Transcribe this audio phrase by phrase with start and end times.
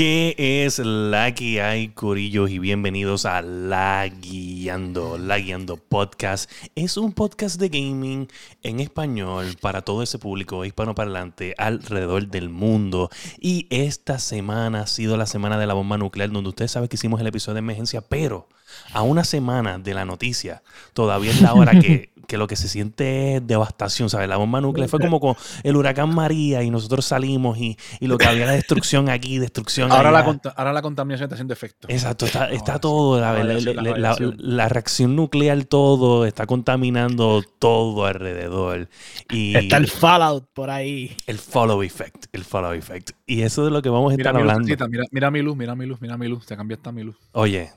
[0.00, 2.50] ¿Qué es la que hay, Corillos?
[2.50, 6.50] Y bienvenidos a La Guiando, La Guiando Podcast.
[6.74, 8.26] Es un podcast de gaming
[8.62, 13.10] en español para todo ese público hispanoparlante alrededor del mundo.
[13.38, 16.96] Y esta semana ha sido la semana de la bomba nuclear, donde ustedes saben que
[16.96, 18.48] hicimos el episodio de emergencia, pero
[18.92, 20.62] a una semana de la noticia,
[20.92, 24.28] todavía es la hora que, que lo que se siente es devastación, ¿sabes?
[24.28, 25.34] La bomba nuclear fue como con
[25.64, 29.90] el huracán María y nosotros salimos y, y lo que había era destrucción aquí, destrucción
[29.90, 30.26] Ahora la, allá.
[30.26, 31.88] conta- ahora la contaminación está haciendo efecto.
[31.90, 36.46] Exacto, está, está Ahora todo, la, la- la la- la- la reacción nuclear, todo, está
[36.46, 38.88] contaminando todo alrededor.
[39.30, 41.16] Y Está el Fallout por ahí.
[41.26, 43.10] el follow effect, el follow effect.
[43.26, 44.60] Y eso es de lo que vamos a Mira estar mi hablando.
[44.60, 46.44] lucecita, mira, mira mi luz, mira mi luz, mira mi luz.
[46.46, 47.16] Se cambió esta mi luz.
[47.32, 47.70] Oye,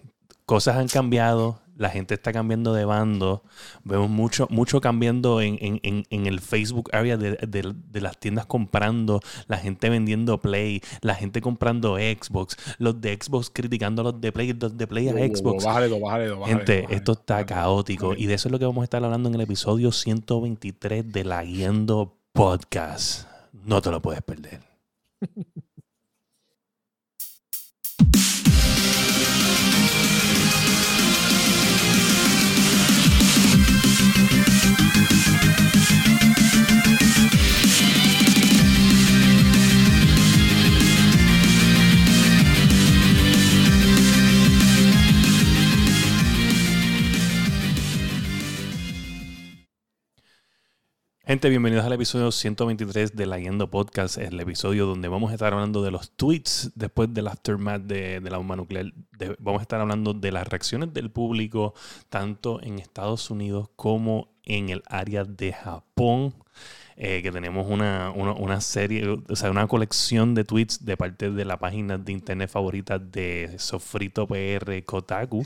[0.46, 3.44] cosas han cambiado, la gente está cambiando de bando,
[3.84, 8.46] vemos mucho, mucho cambiando en, en- en- el Facebook area de, de- de las tiendas
[8.46, 14.22] comprando, la gente vendiendo Play, la gente comprando Xbox, los de Xbox criticando a los
[14.22, 15.66] de Play, los de Play a Xbox.
[15.66, 18.86] Bájale bájale bájale Gente, esto está caótico y de eso es lo que vamos a
[18.86, 23.28] estar hablando en el episodio 123 de La Guiando Podcast.
[23.52, 24.62] No te lo puedes perder.
[51.26, 55.54] Gente, bienvenidos al episodio 123 de La Guiando Podcast, el episodio donde vamos a estar
[55.54, 58.92] hablando de los tweets después del aftermath de, la bomba nuclear.
[59.40, 61.76] Vamos a estar hablando de las reacciones del público,
[62.10, 66.34] tanto en Estados Unidos como en el área de Japón.
[66.96, 71.32] Eh, que tenemos una, una, una serie, o sea, una colección de tweets de parte
[71.32, 75.46] de la página de internet favorita de Sofrito PR Kotaku.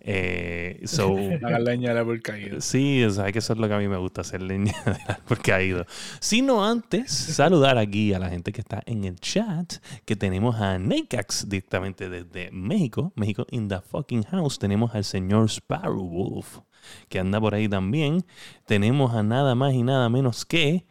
[0.00, 2.60] Eh, so, La leña del árbol caído.
[2.60, 4.96] Sí, o sea, que eso es lo que a mí me gusta, hacer leña del
[5.06, 5.86] árbol caído.
[6.20, 10.78] Sino antes, saludar aquí a la gente que está en el chat, que tenemos a
[10.78, 14.58] Nekax directamente desde México, México in the fucking house.
[14.58, 16.58] Tenemos al señor Sparrow Wolf,
[17.08, 18.24] que anda por ahí también.
[18.66, 20.86] Tenemos a nada más y nada menos que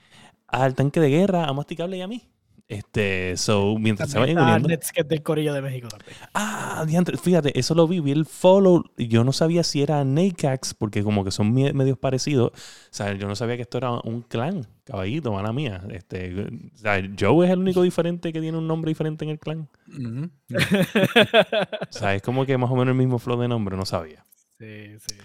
[0.48, 2.24] al tanque de guerra, a Masticable y a mí.
[2.70, 4.70] Este, so, mientras se vayan También uniendo.
[4.70, 6.16] Netscape del Corillo de México también.
[6.34, 8.84] Ah, diantre, fíjate, eso lo vi, vi el follow.
[8.98, 12.52] Yo no sabía si era Nakax, porque como que son medios parecidos.
[12.52, 12.56] O
[12.90, 15.84] sea, yo no sabía que esto era un clan, caballito, mala mía.
[15.92, 19.40] Este, o sea, Joe es el único diferente que tiene un nombre diferente en el
[19.40, 19.70] clan.
[20.50, 24.26] O sea, es como que más o menos el mismo flow de nombre, no sabía.
[24.58, 25.16] Sí, sí.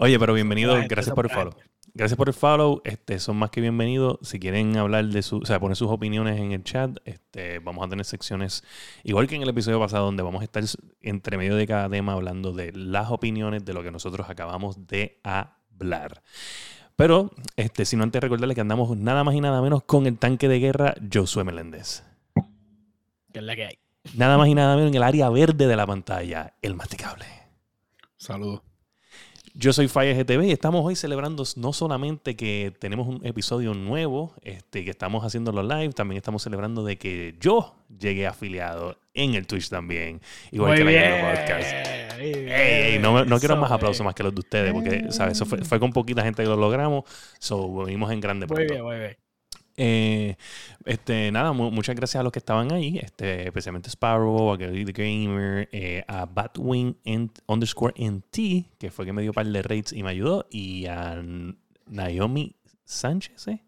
[0.00, 1.52] Oye, pero bienvenido, gracias por el follow.
[1.92, 2.80] Gracias por el follow.
[2.84, 4.18] Este, son más que bienvenidos.
[4.22, 7.84] Si quieren hablar de su, o sea, poner sus opiniones en el chat, este, vamos
[7.84, 8.62] a tener secciones,
[9.02, 10.62] igual que en el episodio pasado, donde vamos a estar
[11.00, 15.18] entre medio de cada tema hablando de las opiniones de lo que nosotros acabamos de
[15.24, 16.22] hablar.
[16.94, 20.16] Pero, este, si no antes recordarles que andamos nada más y nada menos con el
[20.16, 22.04] tanque de guerra Josué Meléndez.
[23.32, 23.78] Que es la que hay.
[24.14, 27.26] Nada más y nada menos en el área verde de la pantalla, el masticable.
[28.16, 28.67] Saludos.
[29.54, 34.34] Yo soy Fire GTV y estamos hoy celebrando no solamente que tenemos un episodio nuevo,
[34.42, 39.46] este, que estamos haciéndolo live, también estamos celebrando de que yo llegué afiliado en el
[39.46, 40.20] Twitch también,
[40.50, 42.18] igual Muy que la bien, Guerra Podcast.
[42.18, 45.32] muy Ey, ey, no, no quiero más aplausos más que los de ustedes, porque ¿sabes?
[45.32, 47.04] Eso fue, fue con poquita gente que lo logramos,
[47.38, 49.27] so venimos en grande Muy bien, muy bien.
[49.80, 50.34] Eh,
[50.86, 54.84] este, nada, mu- muchas gracias a los que estaban ahí, este, especialmente Sparrow, a Gary
[54.84, 56.96] the Gamer, eh, a Batwing
[57.46, 61.22] underscore NT, que fue que me dio par de rates y me ayudó, y a
[61.86, 63.64] Naomi Sánchez, ¿eh?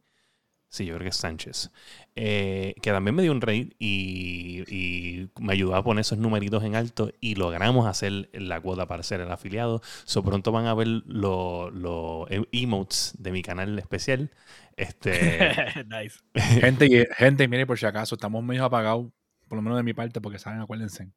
[0.69, 1.71] Sí, yo creo que es Sánchez.
[2.17, 6.65] Eh, que también me dio un rate y, y me ayudó a poner esos numeritos
[6.65, 9.81] en alto y logramos hacer la cuota para ser el afiliado.
[10.05, 14.31] So pronto van a ver los emotes de mi canal especial.
[14.77, 15.51] Este,
[15.89, 16.19] nice.
[16.61, 19.07] Gente, gente, mire, por si acaso, estamos medio apagados,
[19.49, 21.11] por lo menos de mi parte, porque saben, acuérdense.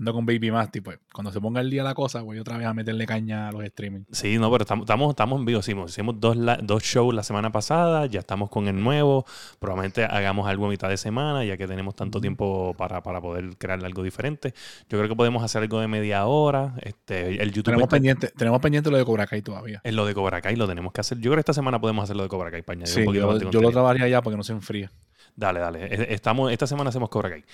[0.00, 2.66] Ando con Baby Masty, pues cuando se ponga el día la cosa, voy otra vez
[2.66, 4.00] a meterle caña a los streaming.
[4.10, 5.60] Sí, no, pero estamos, estamos, estamos en vivo.
[5.60, 9.26] Hicimos, hicimos dos, la- dos shows la semana pasada, ya estamos con el nuevo.
[9.58, 13.58] Probablemente hagamos algo a mitad de semana, ya que tenemos tanto tiempo para, para poder
[13.58, 14.54] crear algo diferente.
[14.88, 16.74] Yo creo que podemos hacer algo de media hora.
[16.80, 19.82] Este, el YouTube Tenemos está- pendiente, tenemos pendiente lo de Cobra Kai todavía.
[19.84, 21.18] en lo de Cobra Kai lo tenemos que hacer.
[21.18, 23.60] Yo creo que esta semana podemos hacer lo de Cobra Kai añadir Sí, yo, yo
[23.60, 24.90] lo trabajaría ya porque no se enfría.
[25.36, 25.84] Dale, dale.
[25.84, 27.44] E- Estamos, esta semana hacemos Cobra Kai.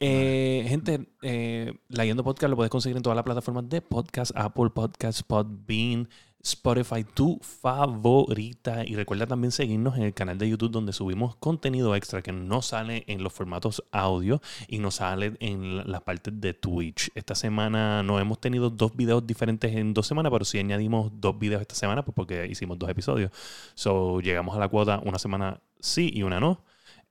[0.00, 4.70] Eh, gente, eh, Leyendo Podcast lo puedes conseguir en todas las plataformas de podcast, Apple
[4.70, 6.08] Podcasts, Podbean,
[6.44, 8.84] Spotify, tu favorita.
[8.84, 12.60] Y recuerda también seguirnos en el canal de YouTube donde subimos contenido extra que no
[12.60, 17.10] sale en los formatos audio y no sale en las partes de Twitch.
[17.14, 21.38] Esta semana no hemos tenido dos videos diferentes en dos semanas, pero sí añadimos dos
[21.38, 23.30] videos esta semana pues porque hicimos dos episodios.
[23.74, 26.62] So llegamos a la cuota una semana sí y una no.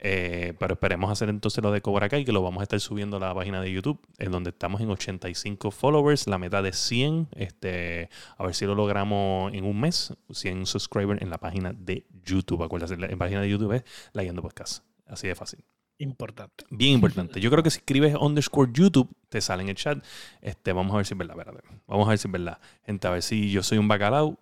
[0.06, 3.18] Eh, pero esperemos hacer entonces lo de Cobra Kai, que lo vamos a estar subiendo
[3.18, 7.30] a la página de YouTube, en donde estamos en 85 followers, la meta de 100.
[7.36, 12.06] Este, a ver si lo logramos en un mes, 100 subscribers en la página de
[12.26, 12.64] YouTube.
[12.64, 14.84] Acuérdense, la, en página de YouTube es La Guiando Podcast.
[15.08, 15.64] Así de fácil.
[16.00, 16.66] Importante.
[16.70, 17.40] Bien importante.
[17.40, 20.04] Yo creo que si escribes underscore YouTube, te sale en el chat.
[20.42, 21.40] Este, vamos a ver si es verdad.
[21.40, 21.66] Espérate.
[21.88, 22.60] Vamos a ver si es verdad.
[22.86, 24.38] Gente, a ver si yo soy un bacalao.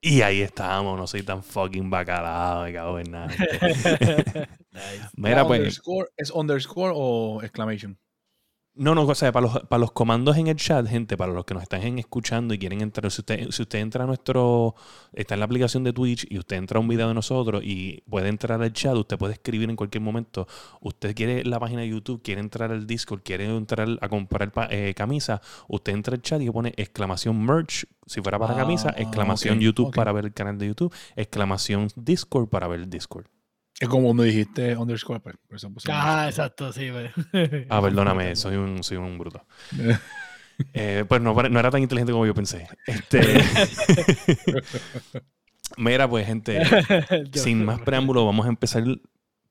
[0.00, 3.28] Y ahí estamos, no soy tan fucking bacalao, me cago en nada.
[4.76, 5.08] Nice.
[5.16, 5.60] Mira, pues.
[5.60, 7.98] Underscore, ¿Es underscore o exclamation?
[8.78, 11.46] No, no, o sea, para los, para los comandos en el chat, gente, para los
[11.46, 14.74] que nos están escuchando y quieren entrar, si usted, si usted entra a nuestro,
[15.14, 18.02] está en la aplicación de Twitch y usted entra a un video de nosotros y
[18.02, 20.46] puede entrar al chat, usted puede escribir en cualquier momento,
[20.82, 24.92] usted quiere la página de YouTube, quiere entrar al Discord, quiere entrar a comprar eh,
[24.94, 29.58] camisa, usted entra al chat y pone exclamación merch, si fuera para Ah, camisa, exclamación
[29.58, 33.26] YouTube para ver el canal de YouTube, exclamación Discord para ver el Discord.
[33.78, 36.28] Es como cuando dijiste underscore, pues, por eso puse Ah, underscore.
[36.30, 36.90] exacto, sí.
[36.90, 37.66] pues.
[37.68, 39.44] Ah, perdóname, soy un, soy un bruto.
[40.72, 42.66] Eh, pues no, no era tan inteligente como yo pensé.
[42.86, 43.20] Este,
[45.76, 46.62] Mira, pues, gente,
[47.34, 48.82] sin más preámbulo, vamos a empezar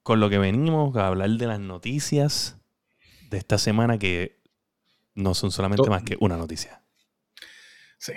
[0.02, 2.58] con lo que venimos, a hablar de las noticias
[3.30, 4.42] de esta semana que
[5.14, 6.82] no son solamente más que una noticia.
[8.00, 8.14] Sí.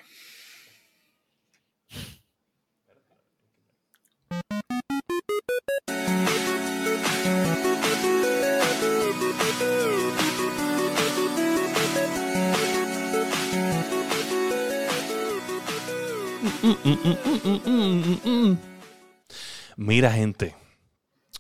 [19.77, 20.55] Mira, gente.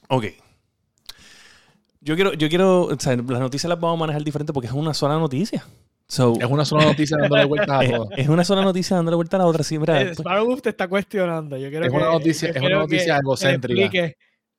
[0.08, 0.24] Ok.
[2.00, 4.72] Yo quiero, yo quiero, o sea, las noticias las vamos a manejar diferente porque es
[4.72, 5.66] una sola noticia.
[6.06, 8.08] So, Es una sola noticia dándole vueltas a todo.
[8.16, 9.62] es una sola noticia dándole vuelta a la otra.
[9.62, 11.56] Sí, mira, pues, Sparrow te está cuestionando.
[11.58, 14.12] Yo quiero Es que, una noticia- yo es una noticia egocéntrica.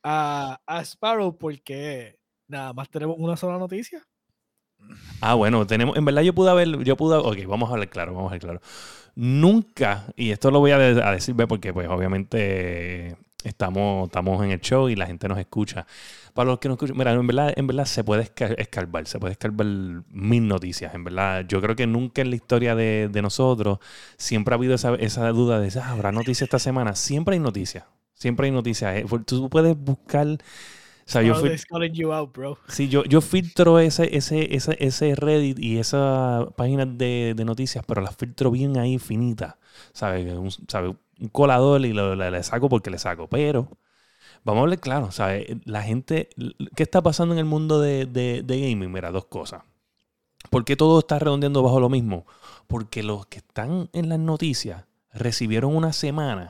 [0.04, 2.18] a, a Sparrow porque
[2.48, 4.06] nada más tenemos una sola noticia.
[5.22, 8.14] Ah, bueno, tenemos, en verdad yo pude haber, yo pude, ok, vamos a hablar claro,
[8.14, 8.62] vamos a hablar claro.
[9.16, 14.52] Nunca, y esto lo voy a, de- a decir, porque pues obviamente estamos, estamos en
[14.52, 15.86] el show y la gente nos escucha.
[16.34, 19.20] Para los que nos escuchan, mira, en verdad, en verdad se puede esca- escarbar, se
[19.20, 21.46] puede escarbar mil noticias, en verdad.
[21.48, 23.80] Yo creo que nunca en la historia de, nosotros
[24.18, 26.96] siempre ha habido esa, esa duda de, ah, ¿habrá noticias esta semana?
[26.96, 27.84] Siempre hay noticias,
[28.14, 28.96] siempre hay noticias.
[28.98, 30.38] Eh, Tú puedes buscar,
[31.10, 31.50] o sea, yo fui...
[31.92, 32.60] you out, bro.
[32.68, 37.84] Sí, yo, yo filtro ese, ese, ese, ese Reddit y esa página de, de noticias,
[37.88, 39.56] pero las filtro bien ahí finitas.
[39.92, 40.32] ¿Sabes?
[40.38, 40.96] Un, ¿sabe?
[41.20, 43.28] un colador y lo, le, le saco porque le saco.
[43.28, 43.72] Pero,
[44.44, 45.48] vamos a hablar claro, ¿sabes?
[45.66, 46.30] La gente,
[46.76, 48.92] ¿qué está pasando en el mundo de, de, de gaming?
[48.92, 49.64] Mira, dos cosas.
[50.52, 52.28] ¿Por qué todo está redondeando bajo lo mismo?
[52.68, 56.50] Porque los que están en las noticias recibieron una semana,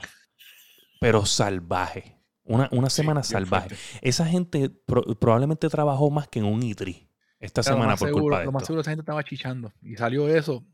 [1.00, 2.19] pero salvaje.
[2.50, 3.75] Una, una semana salvaje.
[4.01, 7.07] Esa gente pro- probablemente trabajó más que en un E3
[7.40, 8.68] esta semana por seguro- culpa de Lo más esto.
[8.68, 9.72] seguro esa gente estaba chichando.
[9.81, 10.66] Y salió eso.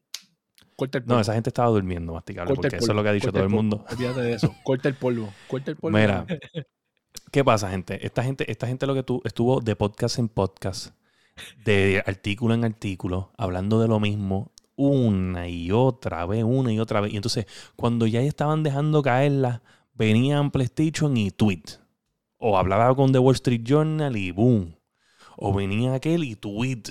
[0.77, 1.15] Corta el polvo.
[1.15, 3.43] No, esa gente estaba durmiendo, masticable, Corta porque eso es lo que ha dicho todo
[3.43, 3.57] el polvo.
[3.61, 3.85] mundo.
[3.91, 4.55] Olvídate de eso.
[4.63, 5.33] Corta el polvo.
[5.47, 5.97] Corta el polvo.
[5.97, 6.25] Mira,
[7.31, 8.05] ¿qué pasa, gente?
[8.05, 10.95] Esta gente, esta gente lo que tu- estuvo de podcast en podcast,
[11.65, 16.99] de artículo en artículo, hablando de lo mismo una y otra vez, una y otra
[17.01, 17.13] vez.
[17.13, 17.45] Y entonces,
[17.75, 19.61] cuando ya estaban dejando caerla,
[19.95, 21.63] venían PlayStation y tweet.
[22.37, 24.75] O hablaba con The Wall Street Journal y boom.
[25.37, 26.83] O venía aquel y tweet.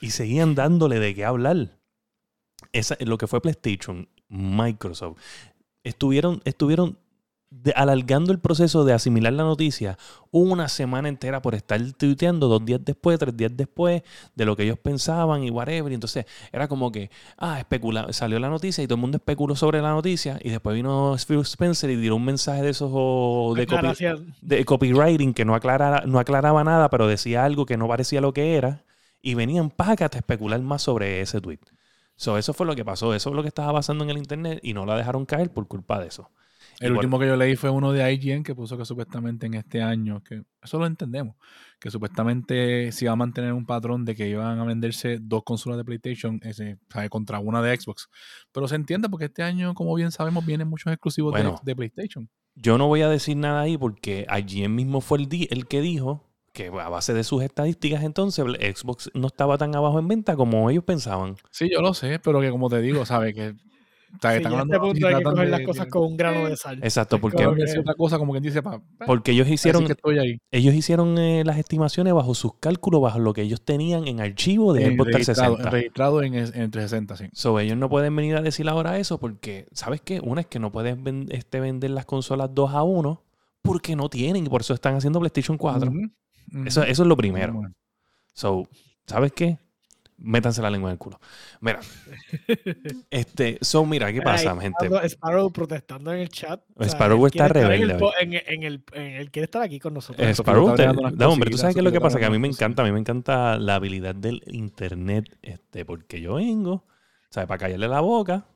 [0.00, 1.78] Y seguían dándole de qué hablar.
[2.72, 5.18] Esa, lo que fue PlayStation, Microsoft,
[5.84, 6.98] estuvieron, estuvieron
[7.52, 9.98] de- alargando el proceso de asimilar la noticia
[10.30, 14.02] una semana entera por estar tuiteando dos días después, tres días después
[14.34, 15.92] de lo que ellos pensaban y whatever.
[15.92, 19.54] Y entonces era como que, ah, especula, salió la noticia y todo el mundo especuló
[19.54, 23.66] sobre la noticia y después vino Phil Spencer y dio un mensaje de esos de,
[23.66, 23.78] copy-
[24.40, 28.32] de copywriting que no aclaraba, no aclaraba nada, pero decía algo que no parecía lo
[28.32, 28.84] que era.
[29.20, 31.60] Y venían págate a especular más sobre ese tweet.
[32.16, 33.14] So, eso fue lo que pasó.
[33.14, 35.66] Eso es lo que estaba pasando en el internet y no la dejaron caer por
[35.68, 36.30] culpa de eso.
[36.86, 39.82] El último que yo leí fue uno de IGN que puso que supuestamente en este
[39.82, 41.36] año, que eso lo entendemos,
[41.80, 45.78] que supuestamente se iba a mantener un patrón de que iban a venderse dos consolas
[45.78, 47.08] de PlayStation ese, ¿sabe?
[47.08, 48.08] contra una de Xbox.
[48.52, 51.60] Pero se entiende porque este año, como bien sabemos, vienen muchos exclusivos de- Bueno.
[51.64, 52.28] de, PlayStation.
[52.54, 55.80] Yo no voy a decir nada ahí porque allí mismo fue el, di- el que
[55.80, 60.36] dijo que a base de sus estadísticas entonces Xbox no estaba tan abajo en venta
[60.36, 61.36] como ellos pensaban.
[61.50, 63.34] Sí, yo lo sé, pero que como te digo, ¿sabes?
[63.34, 63.54] Que
[64.12, 64.28] Sí, ya
[64.58, 66.78] a este punto hay que coger las cosas con un grano de sal.
[66.82, 70.38] Exacto, porque es otra cosa como quien dice, pa, porque ellos hicieron que estoy ahí.
[70.50, 74.72] ellos hicieron eh, las estimaciones bajo sus cálculos, bajo lo que ellos tenían en archivo
[74.74, 75.70] de Xbox registrado, 360.
[75.70, 77.24] registrado en, en 360, sí.
[77.32, 80.20] So, ellos no pueden venir a decir ahora eso porque, ¿sabes qué?
[80.20, 83.22] Una es que no pueden ven- este, vender las consolas 2 a 1
[83.62, 85.88] porque no tienen y por eso están haciendo PlayStation 4.
[85.90, 85.98] Ujú,
[86.52, 86.66] ujú.
[86.66, 87.54] eso, eso es lo primero.
[87.54, 87.72] Bueno,
[88.34, 88.68] So,
[89.06, 89.58] ¿sabes qué?
[90.24, 91.20] Métanse la lengua en el culo.
[91.60, 91.80] Mira.
[93.10, 94.88] este, so, mira, ¿qué pasa, Ay, gente?
[94.88, 96.60] Sparrow- Sparrow protestando en el chat.
[96.76, 99.94] O sea, Sparrow está en el rebelde En, el, en el- quiere estar aquí con
[99.94, 100.26] nosotros.
[100.26, 102.38] Eh, Sparrow, te- no, hombre, tú sabes qué es lo que pasa, que a mí
[102.38, 106.86] me encanta, a mí me encanta la habilidad del internet, este, porque yo vengo,
[107.30, 107.48] ¿sabes?
[107.48, 108.46] Para callarle la boca,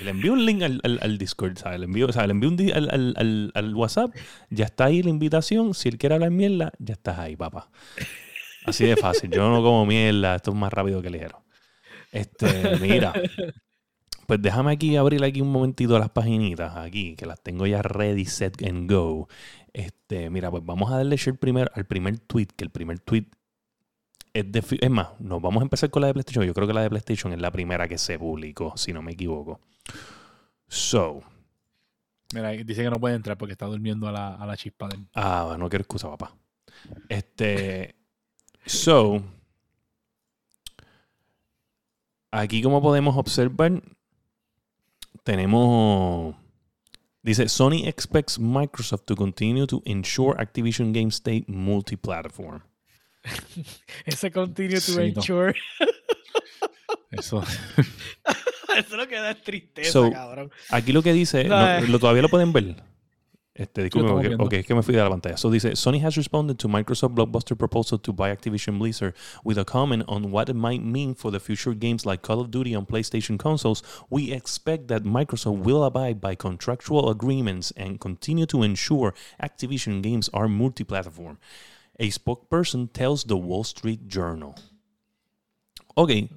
[0.00, 1.78] y le envío un link al, al- al Discord, ¿sabes?
[1.78, 4.14] Le envío, o sea, le envío un di- al, al- al- al WhatsApp,
[4.50, 7.70] ya está ahí la invitación, si él quiere hablar mierda, ya estás ahí, papá.
[8.68, 11.42] Así de fácil, yo no como mierda, esto es más rápido que ligero.
[12.12, 13.12] Este, mira,
[14.26, 18.24] pues déjame aquí abrir aquí un momentito las paginitas aquí, que las tengo ya ready,
[18.24, 19.28] set and go.
[19.72, 23.26] Este, mira, pues vamos a darle share primero al primer tweet, que el primer tweet
[24.32, 24.62] es de...
[24.80, 26.44] Es más, nos vamos a empezar con la de PlayStation.
[26.44, 29.12] Yo creo que la de PlayStation es la primera que se publicó, si no me
[29.12, 29.60] equivoco.
[30.68, 31.22] So,
[32.34, 34.96] Mira, dice que no puede entrar porque está durmiendo a la, a la chispa de
[34.96, 35.06] él.
[35.14, 36.34] ah, no quiero excusa, papá.
[37.08, 37.96] Este,
[38.68, 39.22] so,
[42.30, 43.82] aquí como podemos observar,
[45.24, 46.34] tenemos...
[47.22, 52.62] Dice, Sony expects Microsoft to continue to ensure Activision Game stay multi-platform.
[54.06, 55.02] Ese continue to Sí, no.
[55.04, 55.54] ensure.
[57.10, 57.42] Eso.
[58.76, 60.50] Eso lo que da es tristeza, So, cabrón.
[60.70, 62.82] Aquí lo que dice, No, lo, todavía lo pueden ver.
[63.58, 64.44] Este, disculpe, estamos ok, viendo.
[64.44, 65.36] ok, es que me fui de la pantalla.
[65.36, 69.64] So dice, Sony has responded to Microsoft blockbuster proposal to buy Activision Blizzard with a
[69.64, 72.86] comment on what it might mean for the future games like Call of Duty on
[72.86, 73.82] PlayStation consoles.
[74.10, 79.12] We expect that Microsoft will abide by contractual agreements and continue to ensure
[79.42, 81.38] Activision games are multi-platform.
[81.98, 84.54] A spokesperson tells the Wall Street Journal.
[85.96, 86.28] Ok,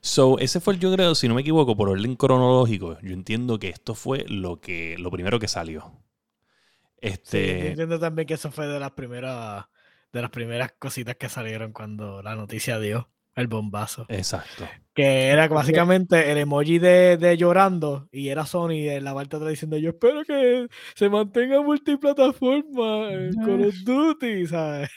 [0.00, 3.58] So, ese fue el, yo creo, si no me equivoco, por orden cronológico, yo entiendo
[3.58, 5.92] que esto fue lo que lo primero que salió.
[7.22, 9.66] Sí, yo Este, entiendo también que eso fue de las primeras
[10.12, 14.08] de las primeras cositas que salieron cuando la noticia dio el bombazo.
[14.08, 14.68] exacto.
[14.94, 19.50] Que era básicamente el emoji de, de llorando y era Sony en la parte atrás
[19.50, 24.90] diciendo yo espero que se mantenga multiplataforma en Call of Duty, ¿sabes?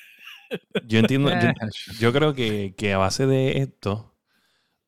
[0.82, 1.56] Yo entiendo, yo, Eh,
[1.98, 4.16] yo creo que, que a base de esto,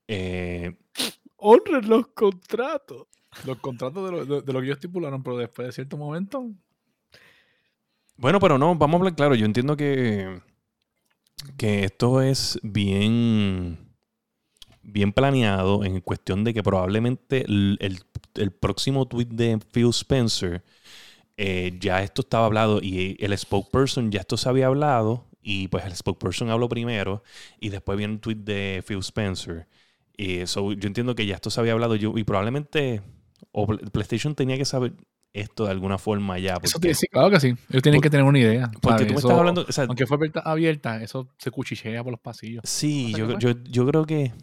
[0.08, 0.78] eh,
[1.38, 3.08] Honren los contratos.
[3.42, 6.52] Los contratos de lo, de, de lo que ellos estipularon, pero después de cierto momento.
[8.18, 10.42] Bueno, pero no, vamos a hablar claro, yo entiendo que,
[11.58, 13.78] que esto es bien,
[14.84, 18.02] bien planeado en cuestión de que probablemente el, el-
[18.36, 20.64] el próximo tweet de Phil Spencer
[21.38, 25.86] eh, ya esto estaba hablado y el spokesperson ya esto se había hablado y pues
[25.86, 27.24] el spokesperson habló primero
[27.60, 29.68] y después viene un tweet de Phil Spencer.
[30.18, 33.02] Y so, yo entiendo que ya esto se había hablado yo, y probablemente
[33.52, 34.94] o Pl- PlayStation tenía que saber
[35.34, 36.58] esto de alguna forma ya.
[36.64, 37.48] Eso sí, claro que sí.
[37.70, 38.72] Ellos tienen Por- que tener una idea.
[38.82, 39.08] porque ¿sabes?
[39.08, 39.66] tú me Eso- estás hablando...
[39.68, 42.62] o sea, Aunque fue abierta, eso se cuchichea por los pasillos.
[42.66, 44.34] Sí, ¿No yo, yo, yo creo que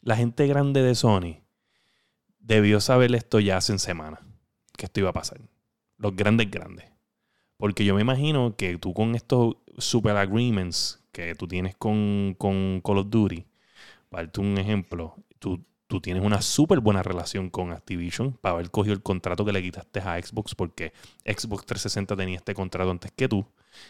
[0.00, 1.42] la gente grande de Sony
[2.38, 4.20] debió saber esto ya hace semanas,
[4.76, 5.40] que esto iba a pasar.
[5.98, 6.86] Los grandes grandes.
[7.56, 12.80] Porque yo me imagino que tú con estos super agreements que tú tienes con, con
[12.84, 13.46] Call of Duty,
[14.10, 18.70] para darte un ejemplo, tú, tú tienes una súper buena relación con Activision para haber
[18.70, 20.92] cogido el contrato que le quitaste a Xbox porque
[21.24, 23.46] Xbox 360 tenía este contrato antes que tú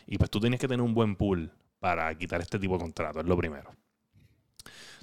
[0.07, 3.21] y pues tú tienes que tener un buen pool para quitar este tipo de contrato,
[3.21, 3.71] es lo primero.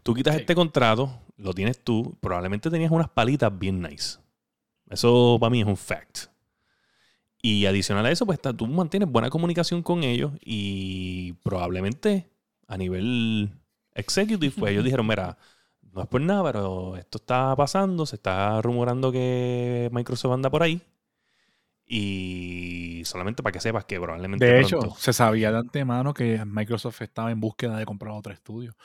[0.04, 0.42] Tú quitas Sí.
[0.42, 4.20] este contrato, lo tienes tú, probablemente tenías unas palitas bien nice.
[4.90, 6.28] Eso para mí es un fact.
[7.42, 12.30] Y adicional a eso, pues tú mantienes buena comunicación con ellos y probablemente
[12.68, 13.52] a nivel
[13.94, 15.38] executive, pues ellos dijeron, mira,
[15.94, 20.64] no es por nada, pero esto está pasando, se está rumorando que Microsoft anda por
[20.64, 20.82] ahí.
[21.86, 26.44] Y solamente para que sepas que probablemente De hecho, pronto- se sabía de antemano que
[26.46, 28.76] Microsoft estaba en búsqueda de comprar otro estudio.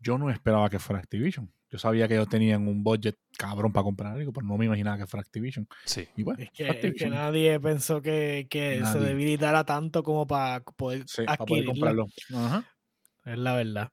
[0.00, 1.50] Yo no esperaba que fuera Activision.
[1.70, 4.96] Yo sabía que ellos tenían un budget cabrón para comprar algo, pero no me imaginaba
[4.98, 5.68] que fuera Activision.
[5.84, 6.08] sí.
[6.16, 11.04] Y bueno, Es que, es nadie pensó que, que se debilitara tanto como para poder
[11.06, 12.06] Sí, para poder comprarlo.
[12.34, 12.64] Ajá.
[13.24, 13.90] Es la verdad.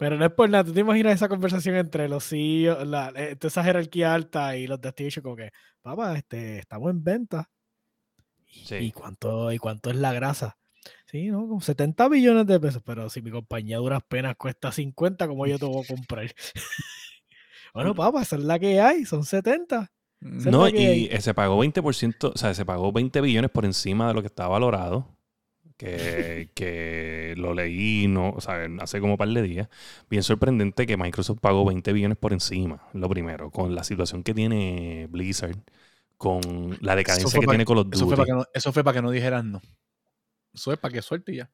[0.00, 0.64] Pero no es por nada.
[0.64, 4.80] ¿Tú te imaginas esa conversación entre los CEOs, la, eh, esa jerarquía alta y los
[4.80, 5.50] de Activision como que,
[5.82, 7.50] papá, este, estamos en venta.
[8.46, 8.74] ¿Y, Sí.
[8.76, 10.56] y cuánto, ¿Y cuánto es la grasa?
[11.04, 11.40] Sí, ¿no?
[11.46, 12.82] Como 70 billones de pesos.
[12.82, 16.24] Pero si mi compañía duras penas cuesta 50, ¿cómo yo te voy a comprar?
[17.74, 19.04] bueno, papá, esa es la que hay.
[19.04, 19.92] Son 70.
[20.22, 21.10] Esa es No, hay.
[21.12, 24.28] y se pagó 20%, o sea, se pagó 20 billones por encima de lo que
[24.28, 25.14] estaba valorado.
[25.80, 29.68] Que, que lo leí no, o sea, hace como un par de días.
[30.10, 34.34] Bien sorprendente que Microsoft pagó 20 billones por encima, lo primero, con la situación que
[34.34, 35.56] tiene Blizzard,
[36.18, 38.96] con la decadencia que tiene Call of Eso fue, para que no, eso fue para
[38.96, 39.62] que no dijeran no.
[40.52, 41.50] Eso es para que suelte y ya.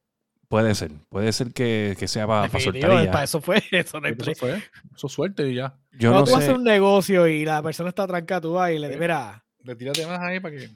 [0.49, 3.11] Puede ser, puede ser que, que sea para, para soltar y ya.
[3.11, 3.63] para eso fue.
[3.71, 4.61] Eso no Eso fue.
[4.93, 5.77] Eso suerte y ya.
[5.93, 8.71] Yo Cuando no tú sé, hacer un negocio y la persona está trancada, tú vas
[8.71, 10.69] y le dices, mira, Retírate más ahí para que.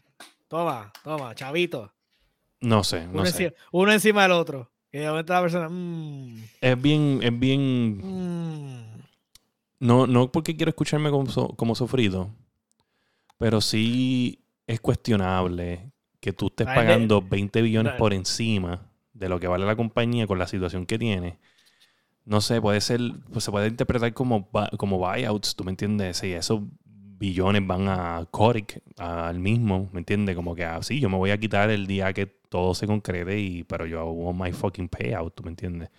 [0.50, 1.94] toma, toma, chavito.
[2.62, 3.30] No sé, Uno, no sé.
[3.46, 4.72] encima, uno encima del otro.
[4.92, 9.02] Y de momento la persona, mmm, Es bien, es bien, mmm.
[9.80, 12.30] no, no porque quiero escucharme como, so- como sofrido,
[13.38, 17.98] pero sí es cuestionable que tú estés Ay, de- pagando 20 billones no.
[17.98, 21.40] por encima de lo que vale la compañía con la situación que tiene.
[22.26, 23.00] No sé, puede ser,
[23.32, 26.22] pues se puede interpretar como, como buyouts, ¿tú me entiendes?
[26.24, 30.36] Y esos billones van a Kotick, al mismo, ¿me entiendes?
[30.36, 33.64] Como que así, yo me voy a quitar el día que todo se concrete, y,
[33.64, 35.90] pero yo hago my fucking payout, ¿tú me entiendes?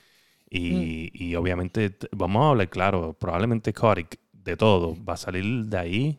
[0.51, 5.79] Y, y obviamente, vamos a hablar claro, probablemente Kotick, de todo, va a salir de
[5.79, 6.19] ahí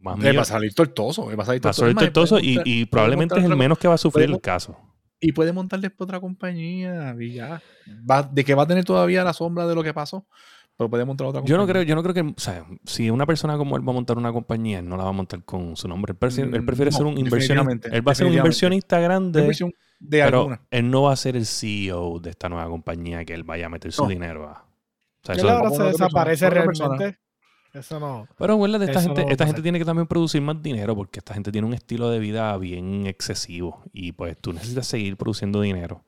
[0.00, 1.30] más Le va a salir tortoso.
[1.30, 2.34] le Va a salir Va a salir tortoso.
[2.34, 4.76] Tortoso y, montar- y probablemente es el menos que va a sufrir el caso.
[5.20, 7.62] Y puede montar después otra compañía y ya.
[8.10, 10.26] Va- de que va a tener todavía la sombra de lo que pasó,
[10.82, 11.54] pero puede montar otra compañía.
[11.56, 13.92] Yo no creo, yo no creo que, o sea, si una persona como él va
[13.92, 16.12] a montar una compañía, él no la va a montar con su nombre.
[16.12, 17.88] Él prefiere, él Mm, prefiere no, ser un inversionista.
[17.90, 20.60] Él va a ser un inversionista grande, Una inversión de pero alguna.
[20.70, 23.68] él no va a ser el CEO de esta nueva compañía que él vaya a
[23.68, 24.08] meter su No.
[24.08, 24.52] dinero a.
[24.52, 27.18] O sea, Él eso- ahora se desaparece realmente.
[27.74, 28.26] Eso no.
[28.36, 30.94] pero acuérdate, esta gente, no va a esta gente tiene que también producir más dinero
[30.94, 35.16] porque esta gente tiene un estilo de vida bien excesivo y pues tú necesitas seguir
[35.16, 36.04] produciendo dinero.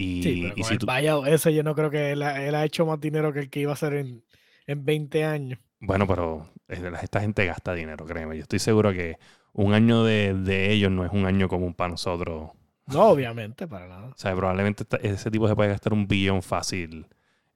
[0.00, 2.22] Y, Sí, pero y con si el tú, buyout ese yo no creo que él,
[2.22, 4.22] ha- él ha hecho más dinero que el que iba a hacer en,
[4.66, 5.58] en 20 años.
[5.80, 8.36] Bueno, pero esta gente gasta dinero, créeme.
[8.36, 9.16] Yo estoy seguro que
[9.52, 12.50] un año de, de ellos no es un año común para nosotros.
[12.86, 14.06] No, obviamente, para nada.
[14.14, 17.06] O sea, probablemente ese tipo se puede gastar un billón fácil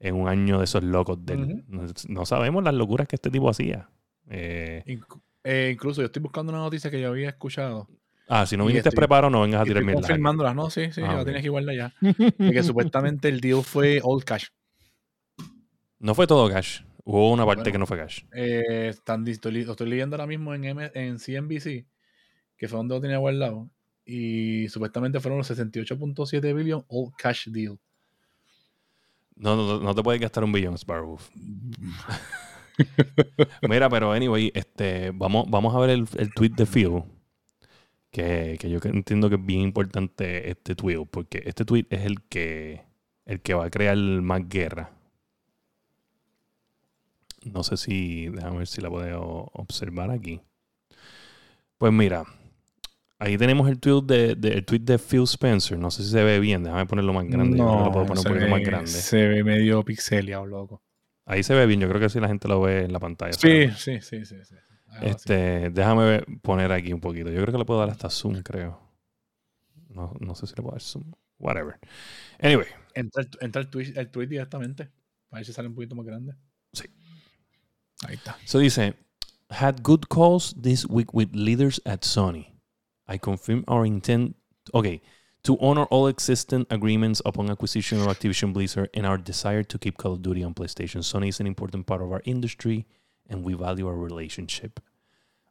[0.00, 1.64] en un año de esos locos del...
[1.68, 3.88] No, no sabemos las locuras que este tipo hacía.
[4.28, 7.88] Eh, Inc- eh, incluso yo estoy buscando una noticia que yo había escuchado.
[8.40, 10.00] Ah, si no viniste estoy- preparado, no vengas a tirar mierda.
[10.00, 10.54] confirmándolas.
[10.54, 11.94] No, sí, sí, Ah, la tienes que guardar ya.
[12.00, 14.46] De que supuestamente el deal fue all cash.
[15.98, 16.80] No fue todo cash.
[17.04, 17.72] Hubo una parte Bueno.
[17.72, 18.22] que no fue cash.
[18.32, 21.86] Eh, están, estoy, lo estoy leyendo ahora mismo en, M- en CNBC,
[22.56, 23.68] que fue donde lo tenía guardado.
[24.04, 27.78] Y supuestamente fueron los 68.7 billion all cash deal.
[29.36, 31.18] No, no, no te puedes gastar un billón, Sparrow.
[33.68, 37.02] Mira, pero anyway, este, vamos, vamos a ver el, el tweet de Phil.
[38.12, 42.22] Que, que yo entiendo que es bien importante este tweet, porque este tweet es el
[42.22, 42.82] que,
[43.24, 44.90] el que va a crear más guerra.
[47.44, 50.40] No sé si, déjame ver si la puedo observar aquí.
[51.78, 52.24] Pues mira,
[53.18, 55.78] ahí tenemos el tweet de, de- el tweet de Phil Spencer.
[55.78, 57.56] No sé si se ve bien, déjame ponerlo más grande.
[57.56, 58.86] que lo puedo poner un se poquito ve, más grande.
[58.90, 60.82] Se ve medio pixeliado, loco.
[61.24, 63.32] Ahí se ve bien, yo creo que si la gente lo ve en la pantalla.
[63.32, 64.36] Sí, sí, sí, sí.
[64.44, 64.54] sí.
[65.00, 67.30] Este, déjame ver- poner aquí un poquito.
[67.30, 68.78] Yo creo que le puedo dar hasta zoom, creo.
[69.88, 71.12] No, no sé si le puedo dar zoom.
[71.38, 71.78] Whatever.
[72.40, 74.90] Anyway, Entra, el, entra el, tweet, el tweet directamente.
[75.28, 76.34] Para ver si sale un poquito más grande.
[76.72, 76.84] Sí.
[78.06, 78.36] Ahí está.
[78.44, 78.94] so dice,
[79.50, 82.48] had good calls this week with leaders at Sony.
[83.08, 84.36] I confirm our intent,
[84.74, 85.00] okay,
[85.42, 89.96] to honor all existing agreements upon acquisition of Activision Blizzard and our desire to keep
[89.98, 91.00] Call of Duty on PlayStation.
[91.02, 92.86] Sony is an important part of our industry
[93.32, 94.80] and we value our relationship.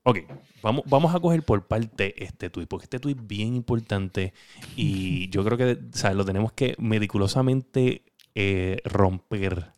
[0.04, 0.18] Ok,
[0.64, 4.34] vamos, vamos a coger por parte este tweet, porque este tweet es bien importante
[4.76, 9.72] y yo creo que o sea, lo tenemos que meticulosamente eh, romper.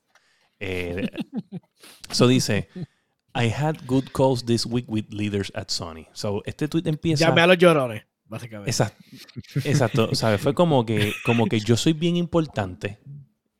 [0.59, 1.09] Eh,
[2.09, 2.69] so dice,
[3.35, 6.05] I had good calls this week with leaders at Sony.
[6.13, 7.27] So este tweet empieza...
[7.27, 8.69] Llame a los llorones, básicamente.
[8.69, 9.03] Exacto,
[9.65, 10.39] exacto, ¿sabes?
[10.39, 12.99] Fue como que, como que yo soy bien importante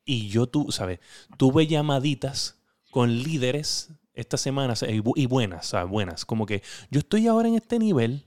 [0.06, 1.00] y yo, tú, ¿sabes?
[1.38, 5.90] Tuve llamaditas con líderes esta semana y, bu- y buenas, ¿sabes?
[5.90, 6.26] Buenas.
[6.26, 8.26] Como que yo estoy ahora en este nivel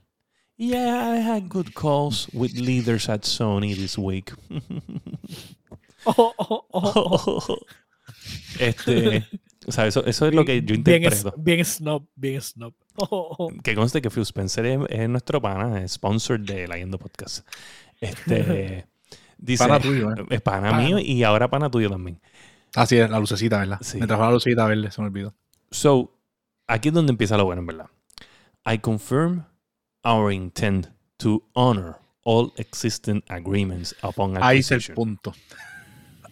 [0.57, 4.33] y I had good calls with leaders at Sony this week.
[6.05, 7.57] Oh, oh, oh, oh.
[8.59, 9.25] este,
[9.67, 9.95] ¿sabes?
[9.95, 11.33] Eso, eso es lo que yo Bien, es- interpreto.
[11.37, 12.73] bien snob, bien snob.
[12.99, 13.49] Oh, oh, oh.
[13.61, 17.45] Que conste que Phil Spencer es, es nuestro pana, es sponsor de la Yendo Podcast.
[18.01, 18.87] Este,
[19.37, 20.25] dice, Pana tuyo, ¿eh?
[20.31, 20.83] es pana, Pana.
[20.83, 22.19] mío y ahora pana tuyo también.
[22.73, 23.77] Ah, sí, la lucecita, ¿verdad?
[23.81, 23.97] Sí.
[23.99, 25.35] Me trajo la lucecita verde, se me olvidó.
[25.71, 26.13] So,
[26.67, 27.87] aquí es donde empieza lo bueno, en verdad.
[28.65, 29.45] I confirm
[30.03, 34.95] our intent to honor all existing agreements upon Ahí es el acquisition.
[34.95, 35.33] punto.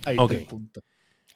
[0.05, 0.31] Ahí Ok.
[0.31, 0.81] está el punto.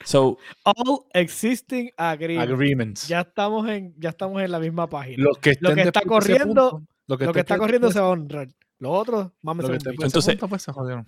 [0.05, 2.51] So, All existing agreements.
[2.53, 3.07] Agreements.
[3.07, 5.23] Ya estamos en, ya estamos en la misma página.
[5.23, 8.09] Los que, Lo que está corriendo- punto, lo que, Lo está corriendo se va a
[8.09, 8.47] honrar.
[8.79, 10.65] Los otros, mames, lo que Entonces- punto, pues,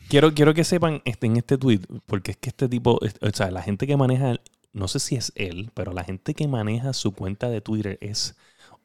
[0.09, 3.49] quiero, quiero que sepan este, en este tweet, porque es que este tipo, o sea,
[3.49, 4.35] la gente que maneja,
[4.73, 8.35] no sé si es él, pero la gente que maneja su cuenta de Twitter es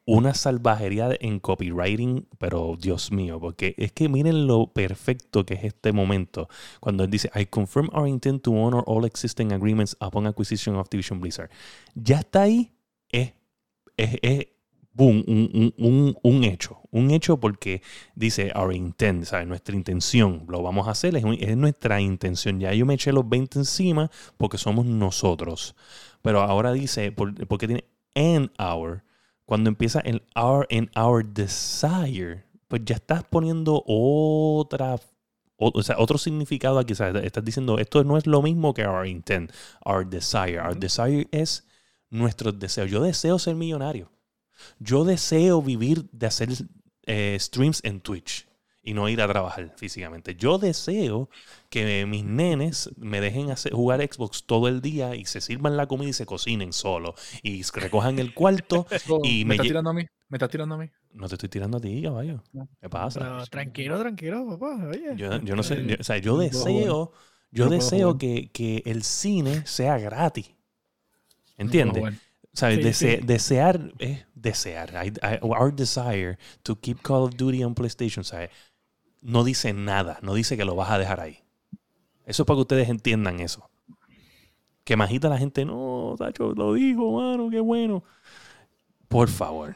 [0.04, 5.64] una salvajería en copywriting, pero Dios mío, porque es que miren lo perfecto que es
[5.64, 6.48] este momento.
[6.80, 10.86] Cuando él dice, I confirm our intent to honor all existing agreements upon acquisition of
[10.86, 11.50] Activision Blizzard.
[11.94, 12.72] Ya está ahí,
[13.10, 13.32] es
[14.96, 16.80] boom, un, un- un- hecho.
[16.90, 17.82] Un hecho porque
[18.14, 19.46] dice our intent, ¿sabes?
[19.46, 22.60] Nuestra intención, lo vamos a hacer, es, es nuestra intención.
[22.60, 25.74] Ya yo me eché los 20 encima porque somos nosotros.
[26.22, 29.02] Pero ahora dice, por- porque tiene an hour,
[29.44, 34.96] cuando empieza el our and our desire, pues ya estás poniendo otra,
[35.56, 36.94] o, o sea, otro significado aquí.
[36.94, 37.24] ¿sabes?
[37.24, 39.52] Estás diciendo, esto no es lo mismo que our intent,
[39.84, 40.58] our desire.
[40.60, 41.66] Our desire es
[42.10, 42.90] nuestros deseos.
[42.90, 44.10] Yo deseo ser millonario.
[44.78, 46.48] Yo deseo vivir de hacer
[47.04, 48.46] eh, streams en Twitch
[48.82, 50.36] y no ir a trabajar físicamente.
[50.36, 51.28] Yo deseo
[51.70, 55.86] que mis nenes me dejen hacer, jugar Xbox todo el día y se sirvan la
[55.88, 58.86] comida y se cocinen solo y recojan el cuarto.
[58.90, 60.06] Eso, Y ¿Me, me estás tirando a mí?
[60.28, 60.90] ¿Me estás tirando a mí?
[61.12, 62.42] No te estoy tirando a ti, caballo.
[62.52, 62.68] No.
[62.80, 63.20] ¿Qué pasa?
[63.20, 64.86] Pero tranquilo, tranquilo, papá.
[64.88, 65.16] Oye.
[65.16, 67.12] Yo, yo no sé, yo- o sea, yo deseo,
[67.50, 70.50] yo deseo que, que el cine sea gratis.
[71.56, 72.02] ¿Entiendes?
[72.52, 73.26] Dese- sí.
[73.26, 74.90] Desear es desear.
[75.04, 78.50] I- I- our desire to keep Call of Duty on PlayStation, ¿sabes?
[79.20, 81.40] No dice nada, no dice que lo vas a dejar ahí.
[82.24, 83.68] Eso es para que ustedes entiendan eso.
[84.84, 88.04] Que majita la gente, no, Tacho, lo dijo, mano, qué bueno.
[89.08, 89.74] Por favor.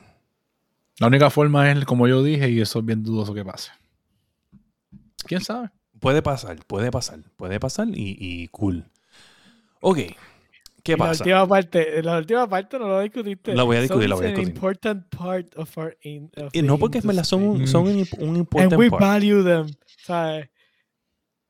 [0.98, 3.72] La única forma es como yo dije y eso es bien dudoso que pase.
[5.26, 5.70] ¿Quién sabe?
[5.98, 8.84] Puede pasar, puede pasar, puede pasar y, y cool.
[9.80, 9.98] Ok,
[10.82, 11.22] ¿qué Y La pasa?
[11.24, 13.54] última parte, la última parte no la discutiste.
[13.54, 14.54] La voy a discutir, la voy a an discutir.
[14.54, 18.06] important part of our in- of Y the no porque es verdad, son son un,
[18.18, 19.02] un And important we part.
[19.02, 19.66] value them.
[20.04, 20.48] ¿Sabes?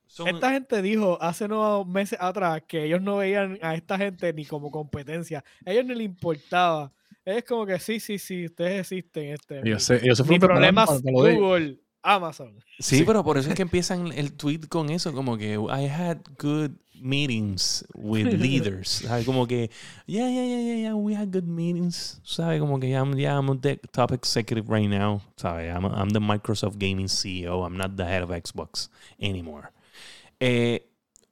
[0.07, 4.33] Son- Esta gente dijo hace unos meses atrás que ellos no veían a esta gente
[4.33, 5.45] ni como competencia.
[5.65, 6.93] A ellos no les importaba.
[7.25, 9.35] Es como que sí, sí, sí, ustedes existen.
[9.35, 11.13] Este, Ellos se, ellos se Mi problema es lo.
[11.13, 12.55] Google, Amazon.
[12.79, 13.05] Sí, Sí.
[13.05, 16.71] pero por eso es que empiezan el tweet con eso, como que I had good
[17.03, 18.89] meetings with leaders.
[19.07, 19.25] ¿sabes?
[19.25, 19.71] Como que,
[20.07, 22.21] yeah, yeah, yeah, yeah, yeah, we had good meetings.
[22.25, 22.61] ¿Sabes?
[22.61, 25.21] Como que I'm, yeah, I'm a de- top executive right now.
[25.37, 25.75] ¿Sabes?
[25.75, 27.65] I'm, I'm the Microsoft Gaming CEO.
[27.67, 29.69] I'm not the head of Xbox anymore.
[30.41, 30.87] Eh,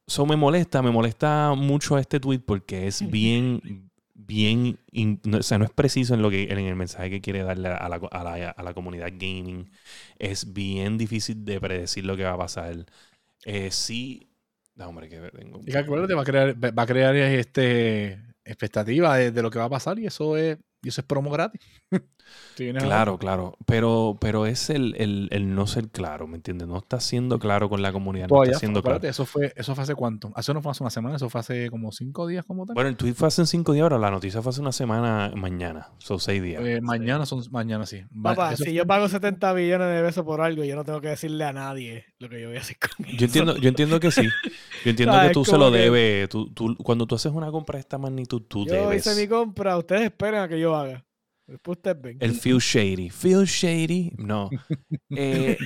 [0.06, 3.87] so me molesta, me molesta mucho este tweet porque es bien,
[4.28, 7.22] bien, in- no, o sea, no es preciso en lo que en el mensaje que
[7.22, 9.70] quiere darle a la, a la, a la comunidad gaming.
[10.20, 12.86] Es bien difícil de predecir lo que va a pasar.
[13.44, 14.28] Eh, sí,
[14.76, 15.62] no, hombre, que tengo.
[15.66, 19.66] Y acuérdate, va a crear, va a crear este, expectativa de, de lo que va
[19.66, 21.60] a pasar y eso es, y eso es promo gratis.
[22.56, 26.66] Claro, claro, pero, pero es el, el, el no ser claro, ¿me entiendes?
[26.66, 28.98] No está siendo claro con la comunidad, no Todavía, está siendo claro.
[29.06, 30.32] eso fue, eso fue hace cuánto?
[30.34, 32.74] Hace no fue hace una semana, eso fue hace como cinco días como tal.
[32.74, 35.90] Bueno, el tweet fue hace cinco días, ahora la noticia fue hace una semana mañana,
[35.98, 36.60] son seis días.
[36.64, 38.00] Eh, mañana son, mañana sí.
[38.12, 40.84] Va- Papá, eso si fue- yo pago 70 billones de pesos por algo, yo no
[40.84, 43.68] tengo que decirle a nadie lo que yo voy a hacer con Yo entiendo, yo
[43.68, 44.26] entiendo que sí.
[44.84, 46.28] Yo entiendo que tú se lo que- debes.
[46.28, 49.06] Tú, tú- cuando tú haces una compra de esta magnitud, tú Yo debes.
[49.06, 51.04] hice mi compra, ustedes esperen a que yo haga.
[52.20, 53.10] El feel shady.
[53.10, 54.12] Feel shady.
[54.18, 54.50] No.
[55.10, 55.56] Eh,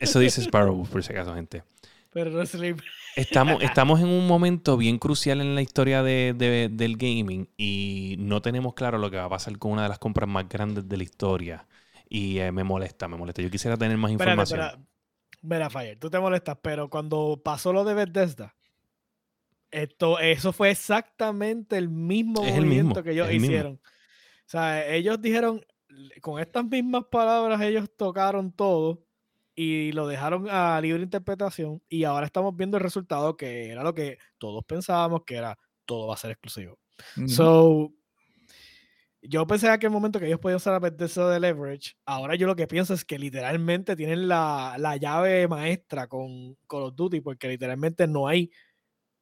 [0.00, 1.62] eso dice Sparrow, por si acaso, gente.
[2.10, 2.76] Pero no le...
[3.16, 8.16] Estamos, estamos en un momento bien crucial en la historia de- de- del gaming y
[8.18, 10.88] no tenemos claro lo que va a pasar con una de las compras más grandes
[10.88, 11.66] de la historia.
[12.08, 13.40] Y eh, me molesta, me molesta.
[13.42, 14.88] Yo quisiera tener más Espérate, información.
[15.42, 18.54] Mira, Fire, tú te molestas, pero cuando pasó lo de Bethesda,
[19.70, 23.78] esto, eso fue exactamente el mismo Es el movimiento mismo, que ellos mismo.
[24.48, 25.62] O sea, ellos dijeron,
[26.22, 29.04] con estas mismas palabras, ellos tocaron todo
[29.54, 31.82] y lo dejaron a libre interpretación.
[31.86, 36.06] Y ahora estamos viendo el resultado que era lo que todos pensábamos que era todo
[36.06, 36.78] va a ser exclusivo.
[37.26, 37.92] So,
[39.20, 41.96] yo pensé en aquel momento que ellos podían usar a Bethesda de leverage.
[42.06, 46.84] Ahora yo lo que pienso es que literalmente tienen la, la llave maestra con Call
[46.84, 48.50] of Duty, porque literalmente no hay,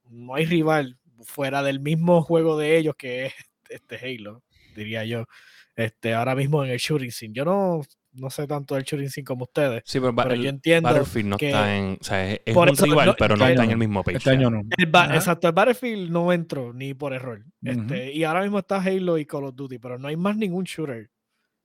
[0.04, 3.34] no hay rival fuera del mismo juego de ellos que es
[3.68, 4.44] este Halo,
[4.76, 5.24] diría yo.
[5.74, 7.34] Este, ahora mismo en el shooting scene.
[7.34, 10.88] Yo no, no sé tanto del shooting scene como ustedes, Sí, pero, el yo entiendo.
[10.88, 11.98] Battlefield no que- está en.
[12.00, 14.02] O sea, es, es un eso, rival, no, pero no que- está en el mismo
[14.02, 14.16] page.
[14.18, 14.62] Este año no.
[14.78, 17.44] El ba- exacto, el Battlefield no entró ni por error.
[17.62, 20.64] Este, y ahora mismo está Halo y Call of Duty, pero no hay más ningún
[20.64, 21.10] shooter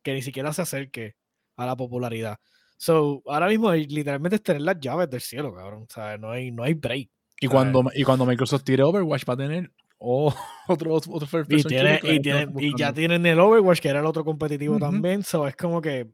[0.04, 1.15] que ni siquiera se acerque
[1.56, 2.38] a la popularidad.
[2.78, 5.84] So, ahora mismo literalmente es tener las llaves del cielo, cabrón.
[5.84, 7.10] O sea, no hay, no hay break.
[7.39, 9.71] Y cuando, y cuando Microsoft tire Overwatch va a tener
[10.03, 10.33] oh,
[10.67, 12.93] otro, otro first Y, person tiene- shooter que y, la gente tiene- está y ya
[12.93, 15.23] tienen el Overwatch, que era el otro competitivo también.
[15.23, 16.03] So, es como que.
[16.03, 16.07] o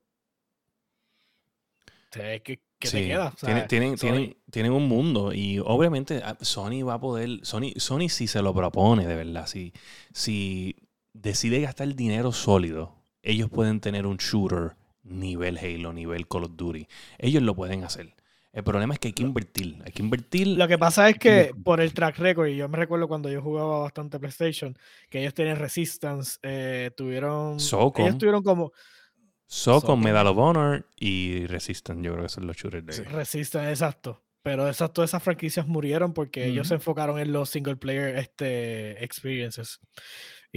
[2.14, 3.34] sea, ¿Qué, qué te Sí, queda?
[3.36, 7.00] O sea, tienen, tienen, so, tienen, tienen un mundo y obviamente ah, Sony va a
[7.00, 9.74] poder, Sony, Sony si se lo propone de verdad, si,
[10.14, 10.76] si
[11.14, 16.88] decide gastar dinero sólido, ellos pueden tener un shooter nivel Halo, nivel Call of Duty.
[17.18, 18.14] Ellos lo pueden hacer.
[18.58, 20.48] El problema es que hay que invertir, hay que invertir.
[20.48, 23.40] Lo que pasa es que por el track record, y yo me recuerdo cuando yo
[23.40, 24.76] jugaba bastante PlayStation,
[25.12, 27.60] que ellos tenían Resistance, eh, tuvieron.
[27.60, 28.04] Socom.
[28.04, 28.72] Ellos tuvieron como
[29.46, 30.02] Socom.
[30.02, 33.12] Medal of Honor y Resistance, yo creo que son los shooters de ellos.
[33.12, 34.24] Resistance, exacto.
[34.42, 39.04] Pero esas, todas esas franquicias murieron porque ellos se enfocaron en los single player este,
[39.04, 39.82] experiences.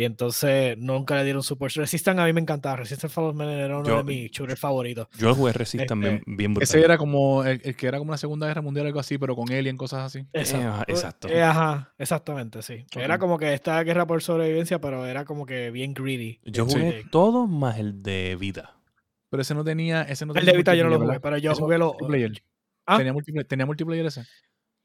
[0.01, 1.75] Y entonces nunca le dieron support.
[1.75, 2.77] Resistance a mí me encantaba.
[2.77, 5.09] Resistance Fall of Man era uno Yo- de mis shooters favoritos.
[5.19, 6.63] Yo jugué Resistance bien, Este, bien brutal.
[6.63, 9.37] Ese era como el, el que era como la Segunda Guerra Mundial, algo así, pero
[9.37, 10.27] con Alien, cosas así.
[10.33, 10.85] Exacto.
[10.91, 11.29] exacto.
[11.29, 12.87] Eh, ajá, exactamente, sí.
[12.97, 16.41] Era como que esta guerra por sobrevivencia, pero era como que bien greedy.
[16.45, 16.79] Yo Sí.
[16.79, 18.81] jugué todo más el de vida.
[19.29, 20.01] Pero ese no tenía.
[20.05, 21.21] Ese no El tenía de Vita yo no lo jugué, ¿verdad?
[21.23, 21.89] pero yo jugué lo.
[21.93, 22.43] multiplayer.
[22.87, 22.97] ¿Ah?
[22.97, 24.25] Tenía, multiplayer, tenía multiplayer ese.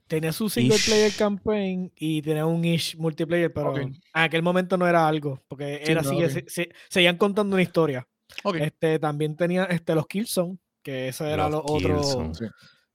[0.08, 0.86] Tenía su single Ish.
[0.86, 3.78] player campaign y tenía un ish multiplayer, pero Ok.
[3.80, 6.32] en aquel momento no era algo, porque Sí, era no, así, que ok.
[6.32, 8.08] se, se- seguían contando una historia.
[8.60, 12.34] Este, también tenía este, los Killzone, que eso era Los lo otro.
[12.34, 12.46] Sí.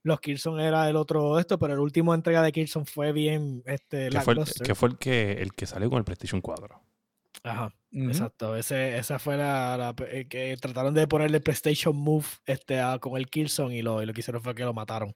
[0.03, 3.61] Los Killzone era el otro de esto, pero el último entrega de Killzone fue bien
[3.65, 6.81] este, Que fue, el, que fue el que el que salió con el PlayStation 4.
[7.43, 7.73] Ajá.
[7.93, 13.17] Exacto, ese, esa fue la, eh, que trataron de ponerle PlayStation Move este, a- con
[13.17, 15.13] el Killzone y lo, y lo que hicieron fue que lo mataron.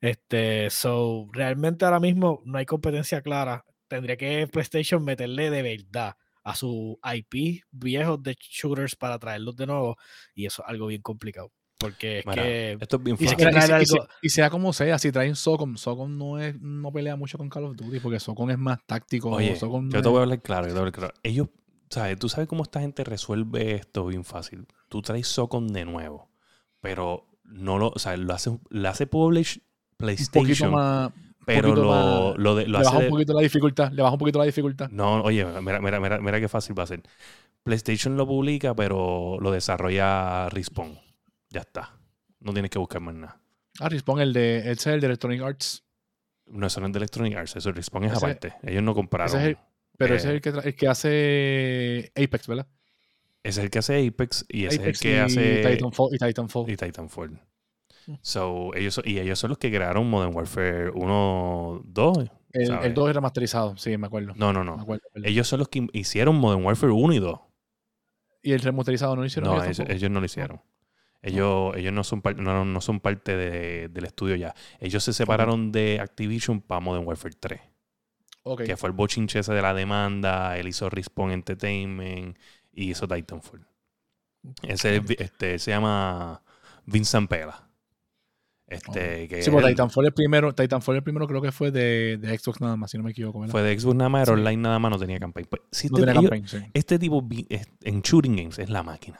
[0.00, 3.64] Este, so, realmente ahora mismo no hay competencia clara.
[3.88, 9.66] Tendría que PlayStation meterle de verdad a su IP viejos de shooters para traerlos de
[9.66, 9.96] nuevo
[10.34, 11.52] y eso es algo bien complicado.
[11.78, 13.48] Porque es Mira, que esto es bien y se fácil.
[13.56, 16.90] y, se- y se- y sea como sea, si traen Socom, Socom no es no
[16.92, 19.30] pelea mucho con Call of Duty porque Socom es más táctico.
[19.30, 21.14] Oye, Socom no yo te voy a hablar claro, yo te voy a hablar claro.
[21.22, 21.48] Ellos,
[21.90, 22.18] ¿sabes?
[22.18, 24.66] Tú sabes cómo esta gente resuelve esto bien fácil.
[24.88, 26.28] Tú traes Socom de nuevo,
[26.80, 29.60] pero no lo, o sea, lo hace, lo hace Publish
[30.00, 31.10] un poquito PlayStation, más.
[31.44, 33.92] pero poquito lo, más- lo, de- lo le baja hace un de- poquito la dificultad.
[33.92, 34.90] Le baja un poquito la dificultad.
[34.90, 37.02] No, oye, mira, mira, mira, mira qué fácil va a ser.
[37.64, 40.98] PlayStation lo publica, pero lo desarrolla Respawn.
[41.50, 41.98] Ya está.
[42.40, 43.40] No tienes que buscar más nada.
[43.80, 45.84] Ah, Respawn, el de, ese es el de Electronic Arts.
[46.46, 48.54] No, eso no es de Electronic Arts, eso Respawn es Ese- aparte.
[48.62, 49.28] Ellos no compraron.
[49.36, 49.58] ese es el-
[49.98, 52.66] Pero ese Eh, es el que, el que hace Apex, ¿verdad?
[53.42, 56.14] Ese es el que hace Apex y ese Apex es el que y hace Titanfall.
[56.14, 56.70] Y Titanfall.
[56.70, 57.40] y Titanfall.
[58.22, 62.18] So, ellos, y ellos son los que crearon Modern Warfare 1, 2.
[62.52, 64.32] el, el 2 es remasterizado, sí, me acuerdo.
[64.36, 64.74] No, no, no.
[64.74, 65.02] acuerdo.
[65.22, 67.40] Ellos son los que hicieron Modern Warfare 1 y 2.
[68.42, 69.54] y el remasterizado no lo hicieron.
[69.56, 70.62] No, ellos no lo hicieron.
[71.20, 74.54] Ellos, ellos no son, no, no son parte de- del estudio ya.
[74.78, 77.60] Ellos se separaron de Activision para Modern Warfare 3.
[78.44, 78.62] Ok.
[78.62, 80.56] Que fue el bochinche ese de la demanda.
[80.56, 82.38] Él hizo Respawn Entertainment
[82.72, 83.66] y hizo Titanfall.
[84.62, 86.40] Ese este, se llama
[86.86, 87.67] Vincent Pela.
[88.68, 92.18] Este, que Sí, porque él Titanfall el primero, Titanfall el primero creo que fue de,
[92.18, 93.40] de Xbox nada más, si no me equivoco.
[93.40, 93.52] ¿verdad?
[93.52, 94.40] fue de Xbox nada más, era Sí.
[94.40, 95.46] online nada más, no tenía campaña.
[95.48, 96.70] Pues, si no este, tenía ellos- campaign, sí.
[96.74, 97.26] este tipo
[97.82, 99.18] en shooting games es la máquina.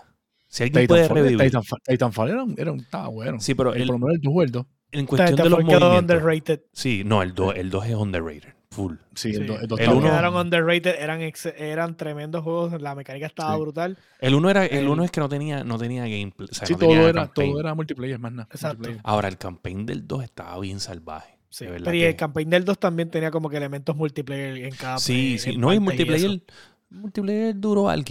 [0.49, 1.47] Si alguien puede Titanfall, revivir.
[1.47, 3.41] Titanfall, Titanfall era, un- era un, estaba bueno.
[3.41, 4.67] Sí, pero El, el- por lo menos el 2 o el 2.
[4.93, 5.99] en cuestión de los movimientos.
[6.01, 6.61] underrated.
[6.73, 8.55] Sí, no, el 2 el 2 es underrated.
[8.71, 8.97] Full.
[9.15, 9.41] Sí, Sí.
[9.41, 13.55] el 2 el El uno- quedaron underrated, eran, ex- eran tremendos juegos, la mecánica estaba
[13.55, 13.61] Sí.
[13.61, 13.97] brutal.
[14.21, 16.49] El 1 era, el El- uno es que no tenía, no tenía gameplay.
[16.51, 17.51] o sea, Sí, no todo tenía era, campaign.
[17.53, 18.49] todo era multiplayer, más nada.
[18.53, 18.91] Exacto.
[19.05, 21.39] Ahora, el campaign del 2 estaba bien salvaje.
[21.51, 24.75] Sí, pero y que- el campaign del 2 también tenía como que elementos multiplayer en
[24.75, 25.57] cada Sí, sí.
[25.57, 26.43] No, y multiplayer,
[26.91, 28.07] multiplayer duró algo.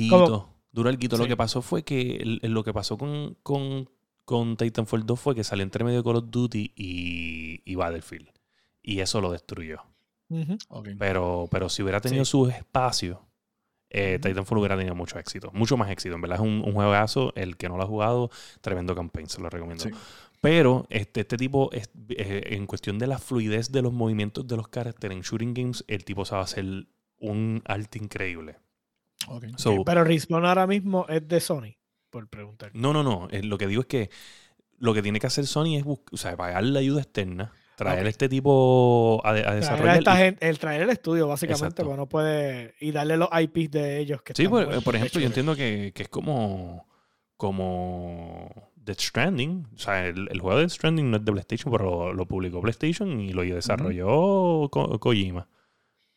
[0.71, 1.17] Duró algo.
[1.17, 3.89] Lo que pasó fue que el- lo que pasó con, con,
[4.25, 8.29] con Titanfall 2 fue que salió entre medio de Call of Duty y, y Battlefield.
[8.81, 9.81] Y eso lo destruyó.
[10.99, 12.31] Pero, pero si hubiera tenido Sí.
[12.31, 13.23] su espacio,
[13.89, 14.19] eh.
[14.21, 15.49] Titanfall hubiera tenido mucho éxito.
[15.53, 16.15] Mucho más éxito.
[16.15, 17.31] En verdad es un, un juegazo.
[17.35, 18.29] El que no lo ha jugado,
[18.61, 19.29] tremendo campaign.
[19.29, 19.83] Se lo recomiendo.
[19.85, 19.91] Sí.
[20.41, 24.57] Pero este, este tipo, es- eh, en cuestión de la fluidez de los movimientos de
[24.57, 26.65] los caracteres en shooting games, el tipo sabe hacer
[27.19, 28.57] un arte increíble.
[29.57, 31.75] So, Pero Respawn ahora mismo es de Sony,
[32.11, 32.69] por preguntar.
[32.73, 33.27] no, no, no.
[33.31, 34.09] Eh, lo que digo es que
[34.77, 38.07] lo que tiene que hacer Sony es o sea, pagar la ayuda externa, traer Ok.
[38.09, 39.97] este tipo a, de- a Traer a desarrollar.
[39.99, 42.73] esta y- gente- el traer el estudio, básicamente, porque no puede.
[42.81, 44.21] Y darle los IPs de ellos.
[44.23, 46.85] Que Sí, por, buenos por de ejemplo, yo entiendo que, que es como,
[47.37, 49.67] como Death Stranding.
[49.75, 52.25] O sea, el, el juego de Death Stranding no es de PlayStation, pero lo, lo
[52.25, 55.47] publicó PlayStation y lo desarrolló Ko- Kojima.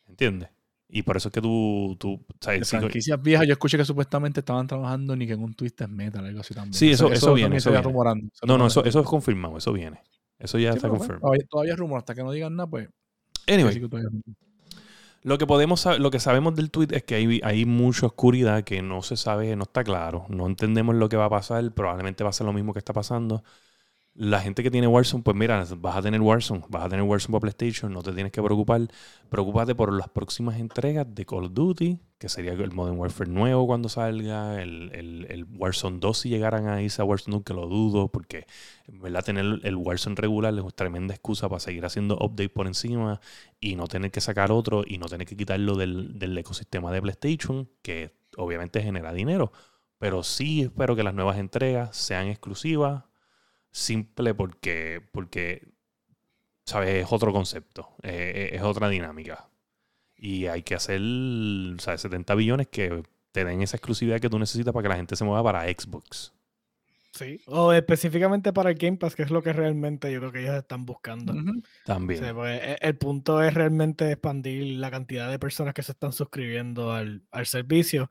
[0.07, 0.49] ¿Entiendes?
[0.93, 2.67] Y por eso es que tú, tú De ¿sabes?
[2.67, 6.25] Sí, franquicias viejas, yo escuché que supuestamente estaban trabajando ni que en un Twisted Metal,
[6.25, 6.73] algo así también.
[6.73, 7.93] Sí, eso- eso viene, eso se iba viene.
[7.93, 8.27] rumorando.
[8.45, 10.01] no, no, eso, eso es confirmado, eso viene.
[10.41, 11.21] Eso ya Sí, está pero bueno, confirmado.
[11.21, 12.89] todavía, todavía es rumor, hasta que no digan nada, pues.
[13.47, 13.87] Anyway, que.
[15.23, 18.81] Lo que podemos lo que sabemos del tweet es que hay, hay mucha oscuridad que
[18.81, 20.25] no se sabe, no está claro.
[20.29, 21.71] No entendemos lo que va a pasar.
[21.73, 23.43] Probablemente va a ser lo mismo que está pasando.
[24.13, 27.31] La gente que tiene Warzone, pues mira, vas a tener Warzone, vas a tener Warzone
[27.31, 28.81] para PlayStation, no te tienes que preocupar.
[29.29, 33.65] Preocúpate por las próximas entregas de Call of Duty, que sería el Modern Warfare nuevo
[33.65, 37.53] cuando salga, el, el, el Warzone 2 si llegaran a irse a Warzone 2, que
[37.53, 38.45] lo dudo, porque
[38.89, 43.21] verdad tener el Warzone regular es una tremenda excusa para seguir haciendo update por encima
[43.61, 47.01] y no tener que sacar otro y no tener que quitarlo del, del ecosistema de
[47.01, 49.53] PlayStation, que obviamente genera dinero.
[49.99, 53.05] Pero sí espero que las nuevas entregas sean exclusivas,
[53.71, 55.67] simple porque, porque
[56.65, 57.03] ¿sabes?
[57.03, 59.47] Es otro concepto, eh, es otra dinámica.
[60.15, 61.01] Y hay que hacer,
[61.79, 62.01] ¿sabes?
[62.01, 65.23] 70 billones que te den esa exclusividad que tú necesitas para que la gente se
[65.23, 66.33] mueva para Xbox.
[67.13, 67.41] Sí.
[67.47, 70.55] O específicamente para el Game Pass, que es lo que realmente yo creo que ellos
[70.55, 71.33] están buscando.
[71.85, 72.19] También.
[72.21, 76.13] sea, pues, e- el punto es realmente expandir la cantidad de personas que se están
[76.13, 78.09] suscribiendo al, al servicio.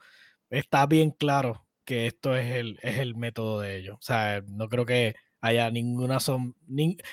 [0.51, 3.97] Está bien claro que esto es el, es el método de ellos.
[3.99, 6.55] O sea, no creo que haya ninguna sombra,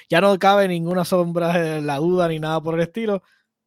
[0.10, 3.24] ya no cabe ninguna sombra de la duda ni nada por el estilo.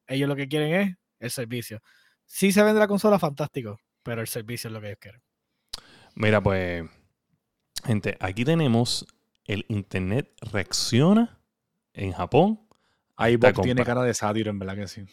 [0.06, 1.80] Ellos lo que quieren es el servicio.
[2.24, 5.22] Si se vende la consola, fantástico, pero el servicio es lo que ellos quieren.
[6.14, 6.84] Mira, pues,
[7.84, 9.06] gente, aquí tenemos
[9.44, 11.40] el Internet reacciona
[11.92, 12.60] en Japón.
[13.16, 15.04] Ahí tiene cara de sátiro, en verdad que sí.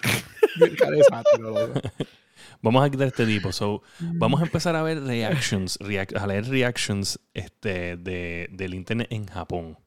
[0.58, 1.80] Tiene cara de sátiro, loco.
[2.64, 3.52] Vamos a quitar este tipo.
[3.52, 9.08] So, vamos a empezar a ver reactions, reac- a leer reactions este, de, del Internet
[9.10, 9.78] en Japón.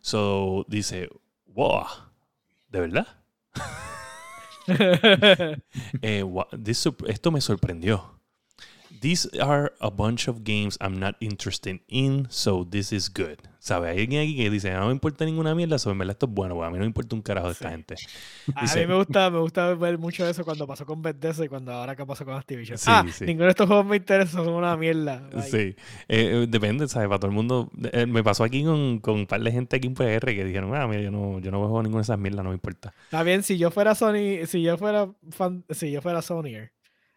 [0.00, 1.08] So, dice,
[1.46, 1.84] wow,
[2.70, 3.06] ¿de verdad?
[6.02, 6.24] Eh,
[6.62, 8.17] this esto me sorprendió.
[9.00, 13.38] These are a bunch of games I'm not interested in, so this is good.
[13.60, 13.90] ¿Sabe?
[13.90, 16.32] Hay alguien aquí que dice, no me importa ninguna mierda, so en verdad esto es
[16.32, 17.70] bueno, porque a mí no me importa un carajo de esta Sí.
[17.74, 17.94] gente.
[18.54, 21.48] A Dice- mí me gusta, me gusta ver mucho eso cuando pasó con Bethesda y
[21.48, 22.78] cuando ahora que pasó con Activision.
[22.78, 23.26] Sí, ah, sí.
[23.26, 25.28] ninguno de estos juegos me interesa, son una mierda.
[25.32, 25.42] Bye.
[25.42, 25.74] Sí, Eh,
[26.08, 27.08] eh, depende, ¿sabes?
[27.08, 27.70] Para todo el mundo.
[27.92, 30.74] eh, me pasó aquí con, con un par de gente aquí en PR que dijeron,
[30.74, 32.94] ah, mira, yo no, yo no juego ninguna de esas mierdas, no me importa.
[33.04, 36.72] Está bien, si yo fuera Sony, si yo fuera fan, si yo fuera Sonyer,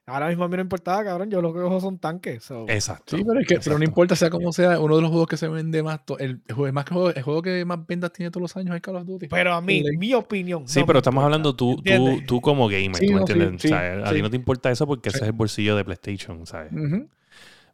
[0.08, 2.44] ahora mismo a mí no importaba, cabrón, yo lo que juego son tanques.
[2.44, 3.16] so- Exacto.
[3.16, 5.38] Sí, pero, es que, pero no importa sea como sea, uno de los juegos que
[5.38, 8.12] se vende más, to- el, el juego, más que juego, el juego que más ventas
[8.12, 9.28] tiene todos los años es Call of Duty.
[9.28, 9.98] Pero a mí, Sí.
[9.98, 10.68] mi opinión.
[10.68, 13.26] Sí, no pero estamos importa, hablando tú, tú, tú como gamer, Sí, ¿tú me no,
[13.28, 13.62] entiendes?
[13.62, 15.86] sí, O sea, a ti no te importa eso porque ese es el bolsillo de
[15.86, 16.72] PlayStation, ¿sabes?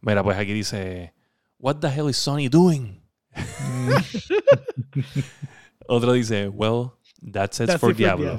[0.01, 1.13] Mira, pues aquí dice,
[1.59, 3.01] What the hell is Sony doing?
[5.87, 6.91] Otro dice, Well,
[7.31, 8.37] that's it That's for it Diablo.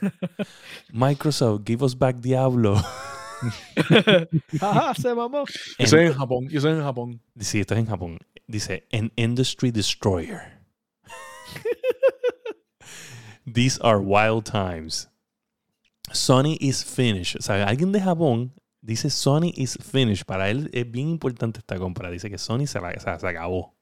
[0.92, 2.76] Microsoft, give us back Diablo.
[4.60, 5.44] Ajá, se mamó.
[5.78, 7.20] Yo soy en Japón, yo soy en Japón.
[7.38, 8.18] Sí, esto es en Japón.
[8.46, 10.60] Dice, an industry destroyer.
[13.44, 15.08] These are wild times.
[16.12, 17.36] Sony is finished.
[17.38, 20.26] O sea, alguien de Japón dice Sony is finished.
[20.26, 22.10] Para él es bien importante esta compra.
[22.10, 23.74] Dice que Sony se, la- o sea, se acabó.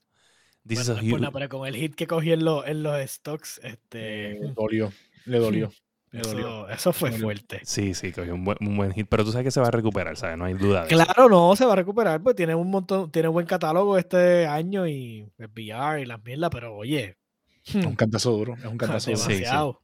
[0.66, 2.83] This Bueno, is a no es pero con el hit que cogí en, los- en
[2.83, 4.92] los stocks, este, Le dolió,
[5.27, 5.73] le dolió.
[6.12, 7.61] Eso, eso fue fuerte.
[7.64, 9.07] Sí, sí, cogió un buen, un buen hit.
[9.09, 10.37] Pero tú sabes que se va a recuperar, ¿sabes?
[10.37, 11.05] No hay duda de eso.
[11.05, 14.87] Claro, no, se va a recuperar, pues tiene un montón, tiene buen catálogo este año
[14.88, 17.16] y el VR y las mierdas, pero oye,
[17.64, 19.23] Es un cantazo duro, es un cantazo duro.
[19.23, 19.35] Sí, sí.
[19.35, 19.81] demasiado.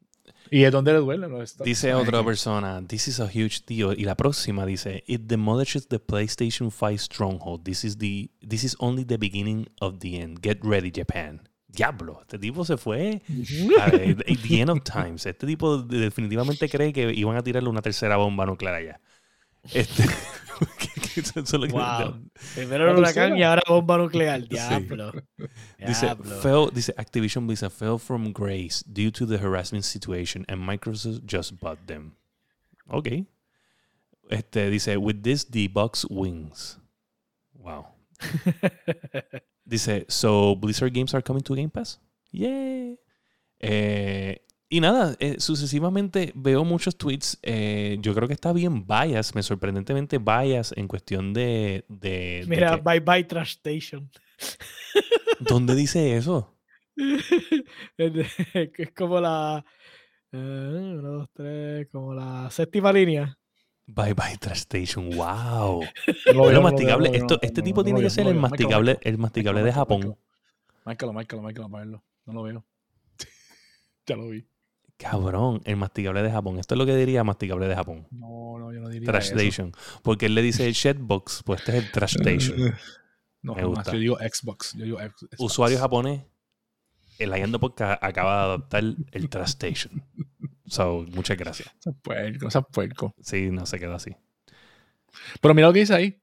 [0.51, 1.29] ¿Y es donde le duele?
[1.29, 1.65] Los stocks?
[1.65, 3.95] Dice otra persona, this is a huge deal.
[3.99, 7.65] Y la próxima dice, it demolishes the PlayStation 5 stronghold.
[7.65, 10.41] This is the this is only the beginning of the end.
[10.43, 11.49] Get ready, Japan.
[11.77, 13.21] Diablo, este tipo se fue
[13.81, 15.27] a the, the end of times.
[15.27, 19.01] Este tipo de- definitivamente cree que iban a tirarle una tercera bomba nuclear allá.
[19.73, 20.05] Este,
[20.79, 22.21] que- que eso es lo que- Wow.
[22.55, 24.47] Primero el huracán y ahora bomba nuclear.
[24.49, 25.13] Diablo.
[25.79, 26.37] Dice, Diablo.
[26.41, 31.53] fell, dice Activision Blizzard fell from grace due to the harassment situation and Microsoft just
[31.61, 32.15] bought them.
[32.89, 33.27] Ok.
[34.31, 36.79] Este dice, with this the box wings.
[37.55, 37.87] Wow.
[39.67, 42.01] Dice, so Blizzard games are coming to Game Pass?
[42.31, 42.99] Yay.
[43.59, 47.39] Eh, y nada, eh, sucesivamente veo muchos tweets.
[47.43, 51.85] eh, yo creo que está bien bias, me sorprendentemente bias en cuestión de...
[51.89, 54.09] de, de Mira, que- bye bye Trash Station.
[55.41, 56.57] ¿Dónde dice eso?
[57.99, 59.65] es como la.
[60.33, 63.37] eh, uno, dos, tres, como la séptima línea.
[63.87, 65.81] Bye bye Trash Station, wow.
[66.35, 67.17] No lo masticable.
[67.17, 70.17] Esto, este tipo tiene que ser el masticable, el masticable de Japón.
[70.85, 71.13] márcalo.
[71.13, 72.05] Márcalo, márcalo, para verlo.
[72.25, 72.67] No lo veo.
[74.07, 74.47] ya lo vi.
[74.97, 76.59] Cabrón, el masticable de Japón.
[76.59, 78.09] Esto es lo que diría masticable de Japón.
[78.11, 79.33] No, no, yo no diría Trash.
[79.33, 79.73] Station.
[80.03, 82.75] Porque él le dice Shedbox, pues este es el Trash Station.
[83.43, 83.93] No, Me gusta.
[83.93, 84.73] Yo digo Xbox.
[84.77, 85.37] Yo digo Xbox.
[85.39, 86.25] Usuario japonés,
[87.21, 88.83] el Ayando Podcast acaba de adoptar
[89.13, 90.03] el Trash Station.
[90.67, 91.69] So, muchas gracias.
[91.79, 93.15] Ese es puerco, ese es puerco.
[93.21, 94.17] Sí, no se quedó así.
[95.41, 96.21] Pero mira lo que dice ahí.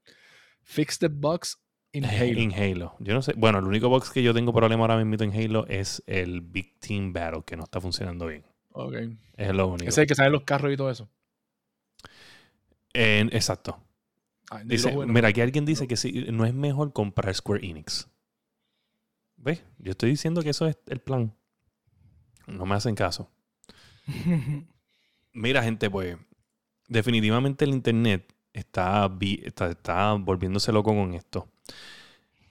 [0.61, 1.57] Fix the bugs
[1.91, 2.39] in Halo.
[2.39, 2.95] En Halo.
[2.99, 3.33] Yo no sé.
[3.35, 6.79] Bueno, el único box que yo tengo problema ahora mismo en Halo es el Big
[6.79, 8.45] Team Battle, que no está funcionando bien.
[8.71, 8.95] Ok.
[9.37, 9.83] Es lo único.
[9.89, 11.09] Ese es el que sale los carros y todo eso.
[12.93, 13.79] Exacto.
[14.51, 15.11] Ah, Dice, bueno.
[15.11, 18.07] mira, aquí alguien dice que sí, no es mejor comprar Square Enix.
[19.37, 19.63] ¿Ves?
[19.79, 21.33] Yo estoy diciendo que eso es el plan.
[22.47, 23.29] No me hacen caso.
[25.33, 26.17] Mira, gente, pues
[26.87, 29.09] definitivamente el Internet está,
[29.43, 31.49] está, está volviéndose loco con esto.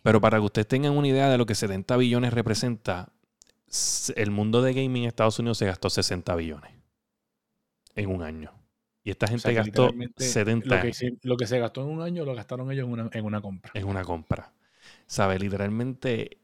[0.03, 3.13] Pero para que ustedes tengan una idea de lo que 70 billones representa,
[4.17, 6.73] el mundo de gaming en Estados Unidos se gastó 60 billones
[7.95, 8.53] en un año.
[9.05, 11.89] Y esta O gente sea, gastó literalmente 70 Lo que, lo que se gastó en
[11.89, 13.71] un año lo gastaron ellos en una, en una compra.
[13.75, 14.53] en una compra.
[15.07, 15.41] ¿Sabes?
[15.41, 16.42] Literalmente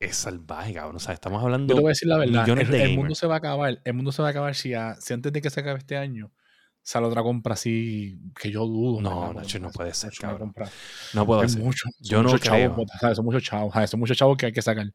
[0.00, 0.96] es salvaje, cabrón.
[0.96, 2.42] O sea, estamos hablando Yo te voy a decir la verdad.
[2.42, 3.80] millones El, de el mundo se va a acabar.
[3.84, 5.96] El mundo se va a acabar si, a- si antes de que se acabe este
[5.96, 6.32] año
[6.82, 9.02] sale otra compra así que yo dudo.
[9.02, 9.32] No.
[9.34, 10.54] Nacho, no puede ser, mucho cabrón.
[11.12, 11.62] No puedo hacer.
[11.62, 11.88] mucho.
[12.00, 12.86] Yo no muchos chavos, creo.
[12.98, 13.16] ¿sabes?
[13.16, 13.72] Son muchos chavos.
[13.74, 13.90] ¿sabes?
[13.90, 14.86] Son muchos chavos que hay que sacar.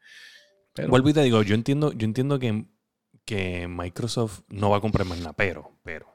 [0.74, 2.66] Pero, Vuelvo y te digo, yo entiendo, yo entiendo que,
[3.24, 6.08] que Microsoft no va a comprar más nada, pero, pero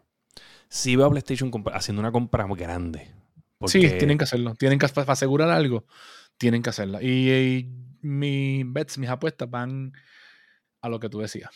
[0.69, 3.07] sí veo a PlayStation haciendo una compra grande.
[3.07, 3.15] sí,
[3.59, 4.55] Porque- tienen que hacerlo.
[4.57, 5.87] Tienen que, para asegurar algo,
[6.41, 7.03] tienen que hacerla.
[7.03, 7.71] Y, y
[8.01, 9.93] mis bets, mis apuestas van
[10.81, 11.51] a lo que tú decías.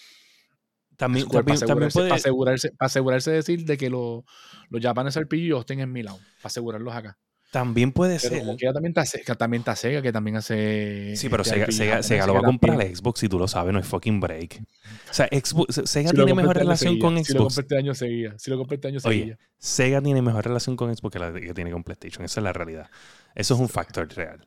[0.96, 3.88] también, Square, también, para, también asegurarse, puede, para, asegurarse, para asegurarse de decir de que
[3.88, 4.22] los
[4.68, 6.18] los Japanes RPG estén en mi lado.
[6.18, 7.18] Para asegurarlos acá.
[7.54, 8.44] También puede Pero ser.
[8.44, 11.14] como que también está, Sega, también está Sega, que también hace.
[11.14, 12.96] Sí, pero este Sega, Sega, lo va a comprar también.
[12.96, 14.60] Xbox si tú lo sabes, no es fucking break.
[15.08, 17.00] O sea, Xbox, Sega Si tiene mejor este relación seguía.
[17.04, 17.54] con Si lo Xbox.
[17.54, 18.34] compré este año, seguía.
[18.38, 19.38] Si lo compré este año, Oye, seguía.
[19.56, 22.24] Sega tiene mejor relación con Xbox que la que tiene con PlayStation.
[22.24, 22.90] Esa es la realidad.
[23.36, 24.44] Eso es un factor real.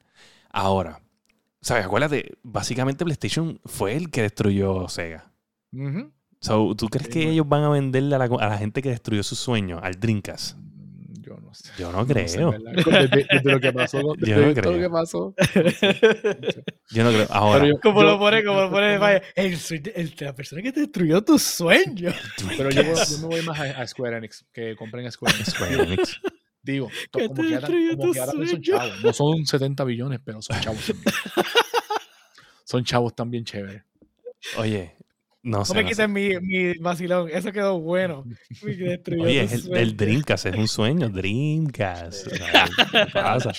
[0.49, 1.01] Ahora,
[1.62, 1.86] ¿sabes?
[1.86, 5.32] Acuérdate, básicamente PlayStation fue el que destruyó Sega.
[6.41, 9.24] So, ¿Tú crees que ellos van a venderle a la, a la gente que destruyó
[9.24, 10.58] su sueño, al Dreamcast?
[11.78, 12.14] Yo no sé.
[12.14, 12.51] No sé, creo.
[12.51, 13.97] Desde, desde lo que pasó.
[14.20, 14.72] Yo no creo.
[14.72, 15.36] lo que pasó.
[16.89, 17.28] Yo no creo.
[17.30, 19.58] Ahora, yo- Como yo- lo pone, como lo pone, vaya, el,
[19.95, 22.12] el- la persona que te destruyó tu sueño.
[22.58, 25.49] Pero yo, yo me voy más a, a Square Enix, que compren Square Enix.
[25.51, 26.22] Square Enix.
[26.64, 29.03] Digo, to- Que como te que, ahora, como tu que ahora son chavos.
[29.03, 31.14] No son 70 billones, pero son chavos también.
[32.64, 33.84] son chavos también chéveres.
[34.58, 34.95] Oye,
[35.47, 35.73] no No sé.
[35.75, 38.23] me no quiten mi, mi vacilón, eso quedó bueno.
[38.63, 41.09] Oye, el, el Dreamcast es un sueño.
[41.19, 42.27] Dreamcast.
[42.29, 42.71] ¿sabes?
[42.91, 43.51] ¿Qué pasa?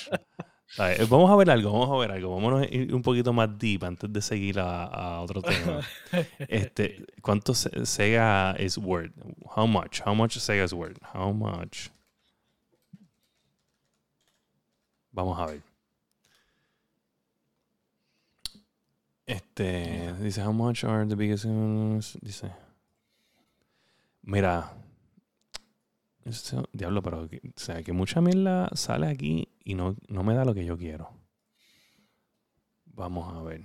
[0.70, 1.08] ¿Sabes?
[1.08, 2.34] Vamos a ver algo, vamos a ver algo.
[2.34, 5.80] Vámonos a ir un poquito más deep antes de seguir a, a otro tema.
[6.38, 9.12] Este, ¿Cuánto Se- Sega is worth?
[9.56, 10.02] How much?
[10.04, 10.98] How much Sega is worth?
[11.14, 11.88] How much?
[15.10, 15.62] Vamos a ver.
[19.28, 21.44] Este, dice, how much are the biggest...
[21.44, 22.50] ones?" Dice,
[24.22, 24.72] mira,
[26.72, 30.54] diablo, pero o sea, que mucha mierda sale aquí y no, no me da lo
[30.54, 31.10] que yo quiero.
[32.86, 33.62] Vamos a ver.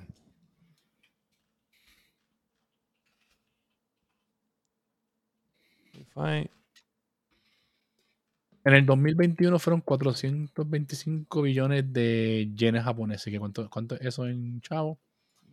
[8.66, 13.32] En el 2021 fueron 425 billones de yenes japoneses.
[13.32, 15.00] ¿Qué ¿Cuánto, ¿Cuánto es eso en chavo?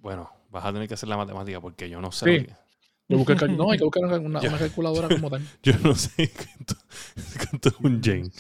[0.01, 2.41] Bueno, vas a tener que hacer la matemática porque yo no sé.
[2.41, 2.47] Sí.
[3.09, 5.43] Yo busqué cal- no, hay que buscar una, calculadora como tal.
[5.63, 6.31] yo no sé
[7.51, 8.33] cuánto, es un yen.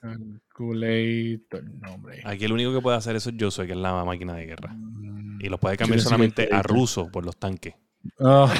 [0.00, 2.20] Calculator, no, hombre.
[2.24, 4.46] Aquí el único que puede hacer eso es yo soy, que es la máquina de
[4.46, 4.74] guerra.
[4.74, 5.40] Mm.
[5.40, 7.74] Y lo puede cambiar solamente a ruso por los tanques.
[8.20, 8.52] Ah.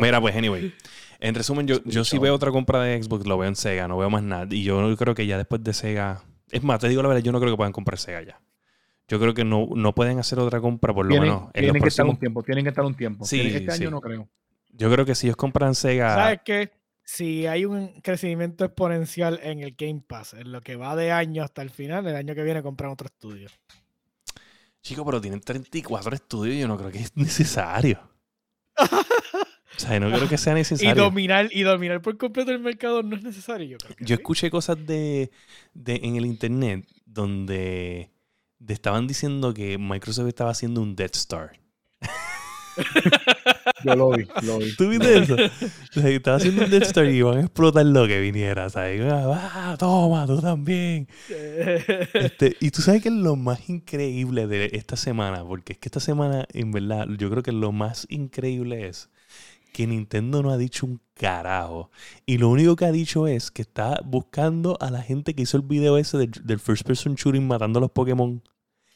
[0.00, 0.74] Mira, pues, anyway.
[1.20, 3.98] En resumen, yo, yo sí veo otra compra de Xbox, lo veo en Sega, no
[3.98, 4.46] veo más nada.
[4.50, 6.22] Y yo creo que ya después de Sega.
[6.50, 8.40] Es más, te digo la verdad, yo no creo que puedan comprar Sega ya.
[9.08, 11.42] Yo creo que no, no pueden hacer otra compra, por lo Tienen, menos.
[11.42, 13.24] En los tienen que estar un tiempo, tienen que estar un tiempo.
[13.24, 13.82] Sí, este sí.
[13.82, 14.28] año no creo.
[14.70, 16.14] Yo creo que si ellos compran Sega.
[16.14, 16.70] ¿Sabes qué?
[17.04, 21.42] Si hay un crecimiento exponencial en el Game Pass, en lo que va de año
[21.42, 23.48] hasta el final, el año que viene compran otro estudio.
[24.82, 27.98] Chico, pero tienen 34 estudios y yo no creo que es necesario.
[28.78, 31.02] o sea, no creo que sea Y necesario.
[31.02, 33.66] dominar, y dominar por completo el mercado no es necesario.
[33.68, 34.20] Yo, creo que Yo sí.
[34.20, 35.30] escuché cosas de,
[35.72, 38.10] de- en el internet donde de-
[38.66, 41.52] estaban diciendo que Microsoft estaba haciendo un Death Star.
[43.84, 44.74] Yo lo vi, lo vi.
[44.76, 45.34] ¿Tú viste eso?
[45.34, 48.68] O sea, que estaba haciendo un Death Star y iban a explotar lo que viniera,
[48.70, 49.00] ¿sabes?
[49.10, 51.08] Ah, toma, tú también.
[52.14, 55.88] Este, y tú sabes que es lo más increíble de esta semana, porque es que
[55.88, 59.10] esta semana, en verdad, yo creo que lo más increíble es
[59.72, 61.90] que Nintendo no ha dicho un carajo.
[62.26, 65.56] Y lo único que ha dicho es que está buscando a la gente que hizo
[65.56, 68.42] el video ese del, del first person shooting matando a los Pokémon.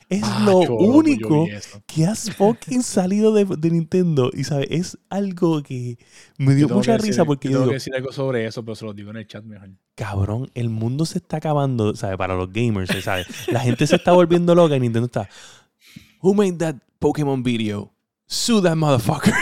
[0.09, 1.47] Es Ah, lo yo único
[1.87, 4.31] que has fucking salido de, de Nintendo.
[4.35, 5.97] Y sabes, es algo que
[6.37, 8.75] me dio mucha risa decir- porque yo tengo digo, que decir algo sobre eso, pero
[8.75, 9.71] se lo digo en el chat mejor.
[9.95, 12.19] cabrón, el mundo se está acabando, ¿sabes?
[12.19, 13.27] Para los gamers, ¿sabes?
[13.49, 15.29] La gente se está volviendo loca y Nintendo está.
[16.21, 17.93] Who made that Pokémon video?
[18.27, 19.33] Sue that motherfucker.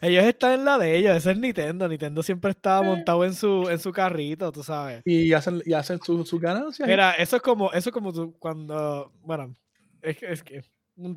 [0.00, 1.88] Ellos están en la de ellos, ese es Nintendo.
[1.88, 5.02] Nintendo siempre está montado en su, en su carrito, tú sabes.
[5.04, 6.88] Y hacen, y hacen sus su ganancias.
[6.88, 9.54] Mira, eso es como, eso es como tú, cuando, bueno,
[10.02, 10.62] es que, es que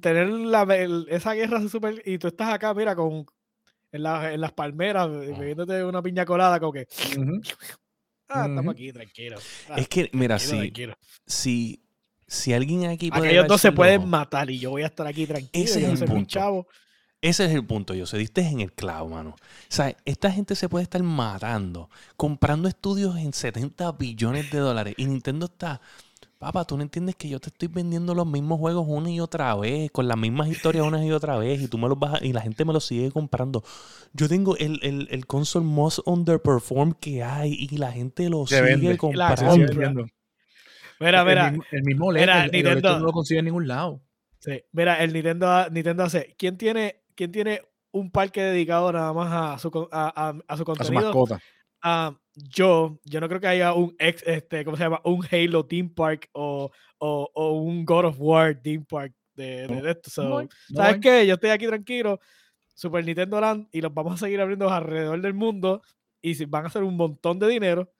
[0.01, 3.25] tener la, el- esa guerra super y tú estás acá, mira, con
[3.91, 6.87] en, la- en las palmeras, be- bebiéndote una piña colada, como que,
[8.29, 9.37] ah, estamos aquí, tranquilo.
[9.69, 10.93] ah, Es que, mira, tranquilo, si, tranquilo.
[11.25, 11.83] si,
[12.27, 15.25] si alguien aquí puede Aquellos dos se pueden matar y yo voy a estar aquí
[15.25, 15.65] tranquilo.
[15.65, 16.25] Ese es el punto.
[16.29, 16.67] chavo.
[17.21, 19.31] Ese es el punto, yo se diste en el clavo, mano.
[19.31, 19.35] O
[19.67, 24.93] sea, esta gente se puede estar matando, comprando estudios en 70 billones de dólares.
[24.97, 25.81] Y Nintendo está,
[26.37, 29.53] papá, tú no entiendes que yo te estoy vendiendo los mismos juegos una y otra
[29.55, 32.25] vez, con las mismas historias una y otra vez, y tú me los vas a-
[32.25, 33.65] y la gente me los sigue comprando.
[34.13, 38.59] Yo tengo el, el, el console most underperform que hay y la gente lo Se
[38.59, 38.97] sigue vende.
[38.97, 40.05] Comprando.
[41.01, 42.99] Mira, El mira, mismo- El mismo LED, mira, el- el Nintendo.
[42.99, 44.01] No lo consigue en ningún lado.
[44.39, 47.61] sí, mira, el Nintendo, Nintendo hace, ¿quién tiene, quién tiene
[47.91, 51.03] un parque dedicado nada más a su, a, a- a su A su contenido?
[51.03, 51.39] mascota.
[51.81, 55.01] Ah, yo, yo no creo que haya un ex, este, ¿cómo se llama?
[55.03, 59.67] Un Halo Theme Park o, o, o un God of War Theme Park de, de,
[59.67, 60.09] No, de esto.
[60.09, 61.27] So, No hay, no ¿Sabes qué?
[61.27, 62.19] Yo estoy aquí tranquilo,
[62.73, 65.81] Super Nintendo Land, y los vamos a seguir abriendo alrededor del mundo.
[66.21, 67.91] Y si van a hacer un montón de dinero,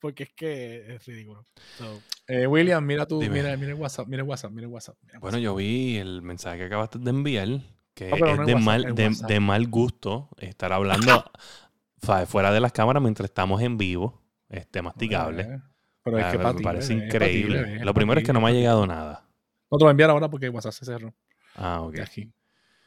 [0.00, 1.44] porque es que es ridículo.
[1.78, 3.42] So, Eh, William, mira tú, Dime.
[3.42, 4.96] mira, mira el WhatsApp, mira el WhatsApp, mira el WhatsApp.
[5.02, 7.48] mira el Bueno, yo vi el mensaje que acabaste de enviar,
[7.94, 11.24] que No, es no de, WhatsApp, mal, de, mal gusto estar hablando
[12.26, 15.60] fuera de las cámaras mientras estamos en vivo, este masticable.
[16.02, 17.84] Pero es Ah, que me parece es increíble.
[17.84, 19.26] Lo primero es que no me ha llegado nada.
[19.70, 21.14] No te lo voy a enviar ahora porque WhatsApp se cerró.
[21.54, 22.00] Ah, ok.
[22.00, 22.30] Aquí.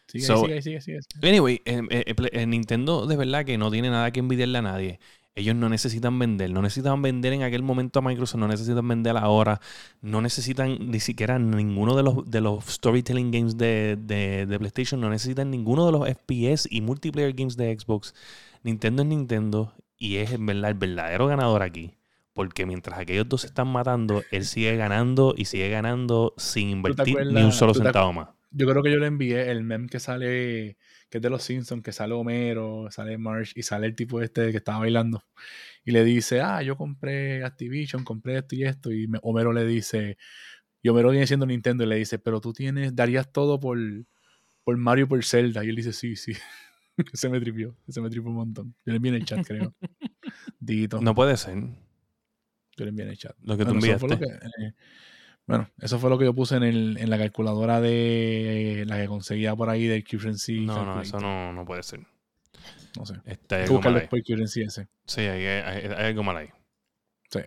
[0.08, 1.28] Sigue, So- sigue, sigue, sigue, sigue.
[1.28, 5.00] Anyway, eh, eh, Nintendo de verdad que no tiene nada que envidiarle a nadie.
[5.38, 9.16] Ellos no necesitan vender, no necesitan vender en aquel momento a Microsoft, no necesitan vender
[9.18, 9.62] ahora,
[10.02, 15.00] no necesitan ni siquiera ninguno de los, de los storytelling games de, de- de PlayStation,
[15.00, 18.16] no necesitan ninguno de los FPS y multiplayer games de Xbox.
[18.64, 21.94] Nintendo es Nintendo y es en verdad el verdadero ganador aquí.
[22.34, 27.16] Porque mientras aquellos dos se están matando, él sigue ganando y sigue ganando sin invertir
[27.34, 28.30] ni un solo centavo más.
[28.52, 30.78] Yo creo que yo le envié el meme que sale,
[31.10, 34.52] que es de los Simpsons, que sale Homero, sale Marsh y sale el tipo este
[34.52, 35.24] que estaba bailando.
[35.86, 38.92] Y le dice, ah, yo compré Activision, compré esto y esto.
[38.92, 40.18] Y me- Homero le dice,
[40.82, 43.78] y Homero viene siendo Nintendo y le dice, pero tú tienes, darías todo por,
[44.64, 45.64] por Mario y por Zelda.
[45.64, 46.34] Y él dice, sí, sí.
[47.14, 48.76] se me tripió, se me tripió un montón.
[48.86, 49.74] Yo le envié en el chat, creo.
[50.60, 51.56] Dito, No puede ser
[52.78, 53.36] yo le envié en el chat.
[53.42, 54.30] lo que tú Bueno, enviaste.
[55.48, 58.98] Eh, bueno, eso fue lo que yo puse en, el, en la calculadora de la
[58.98, 60.50] que conseguía por ahí del QFNC.
[60.66, 62.02] No, no, eso no, no puede ser.
[62.98, 63.16] No sé.
[63.26, 64.88] Este, hay buscarlo después QFNC ese.
[65.06, 66.50] Sí, hay, hay- hay algo mal ahí.
[67.30, 67.40] Sí.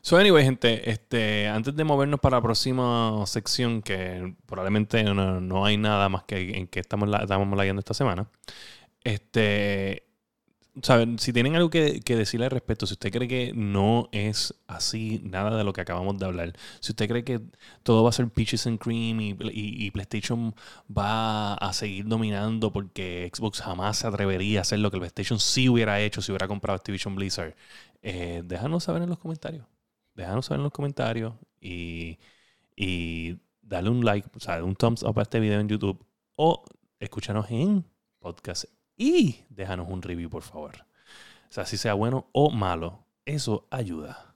[0.00, 5.64] So, anyway, gente, este, antes de movernos para la próxima sección, que probablemente no, no
[5.66, 8.28] hay nada más que en que estamos, la, estamos leyendo esta semana,
[9.04, 10.07] este,
[10.82, 14.54] saben, si tienen algo que, que decirle al respecto, si usted cree que no es
[14.66, 17.40] así nada de lo que acabamos de hablar, si usted cree que
[17.82, 20.54] todo va a ser peaches and cream y, y- PlayStation
[20.96, 25.38] va a seguir dominando porque Xbox jamás se atrevería a hacer lo que el PlayStation
[25.40, 27.54] sí hubiera hecho si hubiera comprado Activision Blizzard,
[28.02, 29.66] eh, déjanos saber en los comentarios.
[30.14, 32.18] Déjanos saber en los comentarios y,
[32.76, 36.04] y dale un like, o sea, un thumbs up a este video en YouTube
[36.36, 36.64] o
[37.00, 37.84] escúchanos en
[38.20, 38.64] podcast
[38.98, 40.84] y déjanos un review, por favor.
[41.48, 44.34] O sea, si sea bueno o malo, eso ayuda.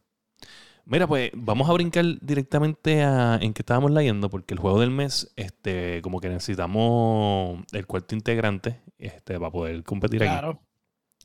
[0.84, 4.90] Mira, pues vamos a brincar directamente a en que estábamos leyendo, porque el juego del
[4.90, 10.32] mes, este, como que necesitamos el cuarto integrante este, para poder competir aquí.
[10.32, 10.60] claro.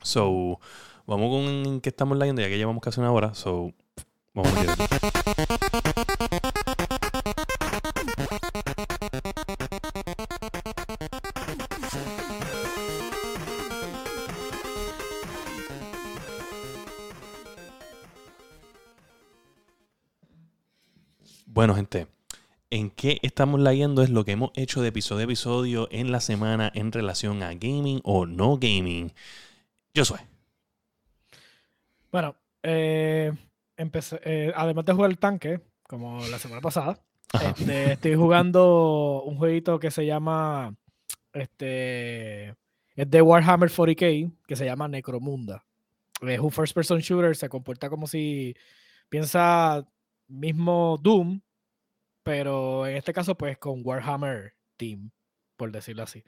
[0.01, 0.59] So,
[1.07, 3.33] vamos con qué estamos leyendo, ya que llevamos casi una hora.
[3.33, 3.73] So,
[4.33, 6.03] vamos a
[21.58, 22.05] Bueno, gente,
[22.70, 26.20] en qué estamos leyendo es lo que hemos hecho de episodio a episodio en la
[26.20, 29.12] semana en relación a gaming o no gaming.
[29.91, 30.20] Yo soy.
[32.12, 33.34] Bueno, eh,
[33.76, 36.99] empecé, eh, además de jugar el tanque, como la semana pasada,
[37.34, 40.76] este, estoy jugando un jueguito que se llama
[41.34, 42.49] este
[42.95, 45.66] Es de Warhammer 40k, que se llama Necromunda.
[46.22, 48.55] Es un first person shooter, se comporta como si
[49.10, 49.84] piensa
[50.28, 51.41] mismo Doom,
[52.28, 55.11] pero en este caso pues con Warhammer Team,
[55.55, 56.23] por decirlo así.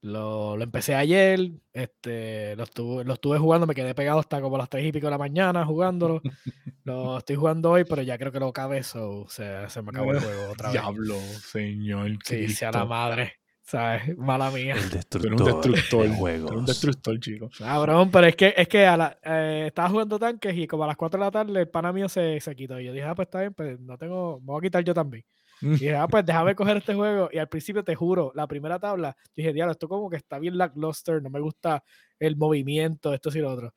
[0.00, 1.40] Lo, lo empecé ayer,
[1.72, 5.06] este, lo, estuve, lo estuve jugando, me quedé pegado hasta como las 3 y pico
[5.06, 6.20] de la mañana jugándolo.
[6.84, 10.12] lo estoy jugando hoy, pero ya creo que lo acabé, so, se, se me acabó
[10.12, 10.72] el juego otra vez.
[10.74, 12.10] Diablo, señor.
[12.22, 13.40] Sí, sea la madre.
[13.64, 14.16] ¿Sabes?
[14.18, 14.74] Mala mía.
[14.74, 15.32] El destructor.
[15.32, 16.54] eres un destructor.
[16.54, 17.50] un destructor, chico.
[17.56, 20.88] Cabrón, pero es que, es que a la, eh, estaba jugando tanques y como a
[20.88, 22.78] las 4 de la tarde el pana mío se, se quitó.
[22.78, 24.92] Y yo dije, ah, pues está bien, pues no tengo, me voy a quitar yo
[24.92, 25.24] también.
[25.62, 27.30] Y dije, ah, pues déjame coger este juego.
[27.32, 30.58] Y al principio, te juro, la primera tabla, dije, diablo, esto como que está bien
[30.58, 31.82] lackluster, no me gusta
[32.18, 33.74] el movimiento, esto y lo otro.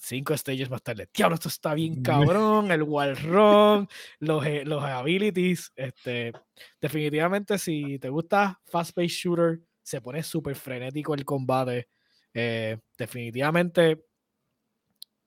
[0.00, 3.88] Cinco stages más tarde, diablo, esto está bien cabrón, el wall run,
[4.20, 6.32] los, eh, los abilities, este,
[6.80, 11.88] definitivamente si te gusta fast-paced shooter, se pone súper frenético el combate,
[12.32, 14.04] eh, definitivamente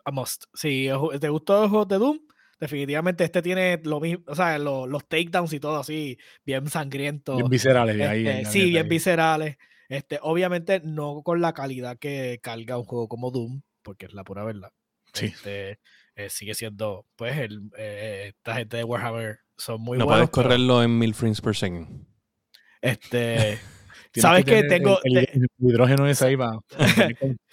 [0.05, 0.45] a must.
[0.53, 2.19] Si te gustó los juegos de Doom,
[2.59, 7.37] definitivamente este tiene lo mismo, o sea, lo- los takedowns y todo así, bien sangrientos.
[7.37, 7.99] Bien viscerales.
[8.01, 8.89] ahí, Este, sí, bien ahí.
[8.89, 9.57] viscerales.
[9.89, 14.23] Este, obviamente no con la calidad que carga un juego como Doom, porque es la
[14.23, 14.69] pura verdad.
[15.13, 15.27] Sí.
[15.27, 15.79] Este,
[16.15, 20.29] eh, sigue siendo, pues, el, eh, esta gente de Warhammer son muy no buenos.
[20.29, 22.05] puedes pero, correrlo en mil frames per second.
[22.81, 23.59] Este,
[24.15, 26.59] ¿Sabes tener Tengo- El, el- el hidrógeno ese ahí para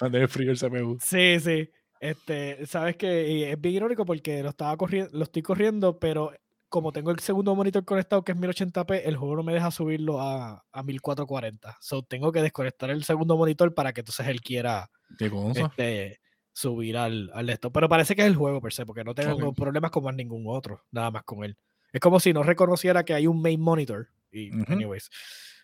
[0.01, 0.99] mantener frío el CPU.
[1.01, 1.70] sí, sí.
[2.01, 6.33] Este, sabes que es bien irónico porque lo estaba corriendo, lo estoy corriendo, pero
[6.69, 10.21] como tengo el segundo monitor conectado que es 1080p, el juego no me deja subirlo
[10.21, 11.79] a, a 1440.
[11.81, 16.21] So tengo que desconectar el segundo monitor para que entonces él quiera este,
[16.53, 17.73] subir al, al esto.
[17.73, 20.45] Pero parece que es el juego per se, porque no tengo problemas con más ningún
[20.47, 21.57] otro, nada más con él.
[21.93, 24.09] Es como si no reconociera que hay un main monitor.
[24.31, 25.11] Y, anyways,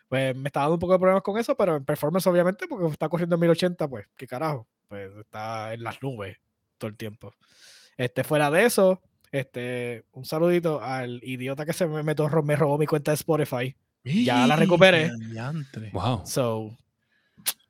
[0.08, 2.86] pues me está dando un poco de problemas con eso, pero en performance, obviamente, porque
[2.86, 6.38] está corriendo en 1080, pues, qué carajo, pues está en las nubes
[6.78, 7.34] todo el tiempo.
[7.96, 9.02] Este, fuera de eso,
[9.38, 13.16] este, un saludito al idiota que se me, me, torro- me robó mi cuenta de
[13.16, 13.74] Spotify.
[14.04, 15.10] ya la recuperé.
[15.30, 15.90] Diantre.
[15.92, 16.22] Wow.
[16.24, 16.76] So,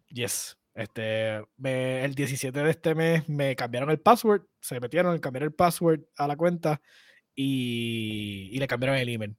[0.08, 0.56] yes.
[0.74, 5.54] Este, me- el 17 de este mes me cambiaron el password, se metieron, cambiaron el
[5.54, 6.80] password a la cuenta
[7.34, 9.36] y, y le cambiaron el email.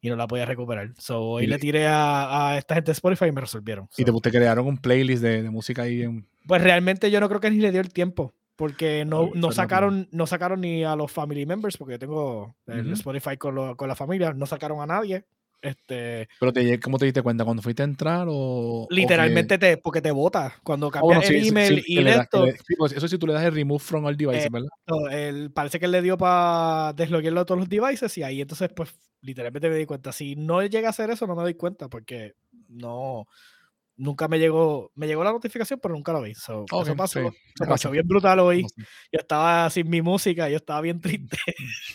[0.00, 0.92] Y no la podía recuperar.
[0.98, 3.88] So, hoy Y le tiré a, a esta gente de Spotify y me resolvieron.
[3.96, 6.24] Y So, te, te crearon un playlist de, de música ahí en.
[6.46, 8.32] Pues realmente yo no creo que ni le dio el tiempo.
[8.58, 12.80] Porque no, no sacaron, no sacaron ni a los family members, porque yo tengo el
[12.86, 12.92] Ujú.
[12.94, 15.24] Spotify con, lo- con la familia, no sacaron a nadie.
[15.62, 17.44] Este, Pero te, ¿cómo te diste cuenta?
[17.44, 18.34] ¿Cuando fuiste a entrar o.?
[18.34, 20.54] o que- literalmente te, porque te vota.
[20.64, 22.74] Cuando Ah, cambias bueno, sí, el sí, email sí, que y das- esto, le- sí,
[22.76, 24.68] pues eso sí, tú le das el remove from all devices, Eh, ¿verdad?
[24.86, 28.40] No, él- parece que él le dio para desbloquearlo de todos los devices y ahí
[28.40, 30.12] entonces pues literalmente me di cuenta.
[30.12, 32.34] Si no llega a hacer eso no me doy cuenta porque
[32.68, 33.26] no,
[33.98, 36.34] nunca me llegó, me llegó la notificación pero nunca lo vi.
[36.34, 37.70] So, Ok, eso pasó, sí, eso pasa.
[37.70, 38.62] pasó bien brutal hoy.
[38.62, 38.82] No sé.
[39.12, 41.36] Yo estaba sin mi música, yo estaba bien triste.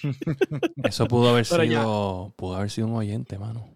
[0.83, 1.79] Eso pudo haber Pero ya.
[1.79, 2.33] sido.
[2.37, 3.69] Pudo haber sido un oyente, mano.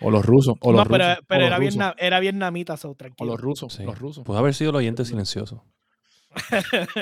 [0.00, 0.54] O los rusos.
[0.60, 2.90] O los no, pero, rusos, o pero los era, rusos, na- era bien namita, so
[2.90, 3.30] O tranquilo.
[3.32, 3.72] los rusos.
[3.72, 3.82] Sí.
[3.84, 4.24] Los rusos.
[4.24, 5.64] Pudo haber sido el oyente silencioso.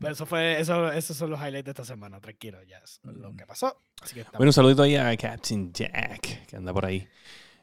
[0.00, 3.34] Pero eso fue, eso, esos son los highlights de esta semana, tranquilo, ya es lo
[3.36, 3.80] que pasó.
[4.02, 7.06] Así que Bueno, un saludito ahí a Captain Jack, que anda por ahí.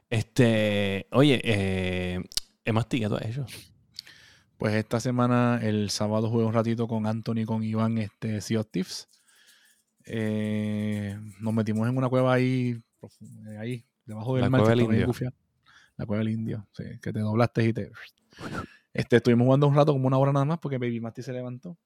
[0.09, 2.23] Este, oye, eh,
[2.63, 3.45] ¿qué tú has hecho?
[4.57, 8.61] Pues esta semana, el sábado, jugué un ratito con Anthony y con Iván, este, Sea
[8.61, 9.07] of Thieves.
[10.05, 12.81] Eh, nos metimos en una cueva ahí,
[13.47, 14.61] eh, ahí, debajo del La mar.
[14.61, 15.13] cueva del indio.
[15.97, 17.91] La cueva del indio, sí, que te doblaste y te...
[18.93, 21.77] Este, estuvimos jugando un rato, como una hora nada más, porque Baby Masti se levantó.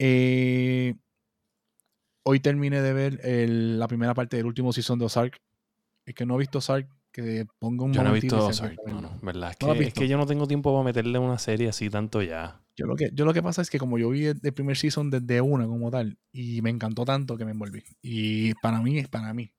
[0.00, 0.96] Eh,
[2.24, 5.40] hoy terminé de ver el- la primera parte del último season de Ozark.
[6.06, 8.94] Es que no he visto Ozark, que ponga un Yo no he visto Ozark, verlo.
[8.94, 9.50] mano, ¿verdad?
[9.58, 12.22] Es ¿No que, es que yo no tengo tiempo para meterle una serie así tanto
[12.22, 12.60] ya.
[12.76, 14.76] Yo lo, que, yo lo que pasa es que como yo vi el, el primer
[14.76, 17.82] season desde una como tal, y me encantó tanto que me envolví.
[18.00, 19.52] Y para mí, es para mí.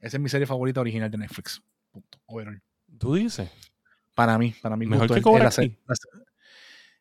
[0.00, 1.62] Esa es mi serie favorita original de Netflix.
[1.90, 2.18] Punto.
[2.26, 2.62] Overall.
[2.98, 3.50] ¿Tú dices?
[4.14, 4.86] Para mí, para mí.
[4.86, 5.76] Mejor que Cobra Kai.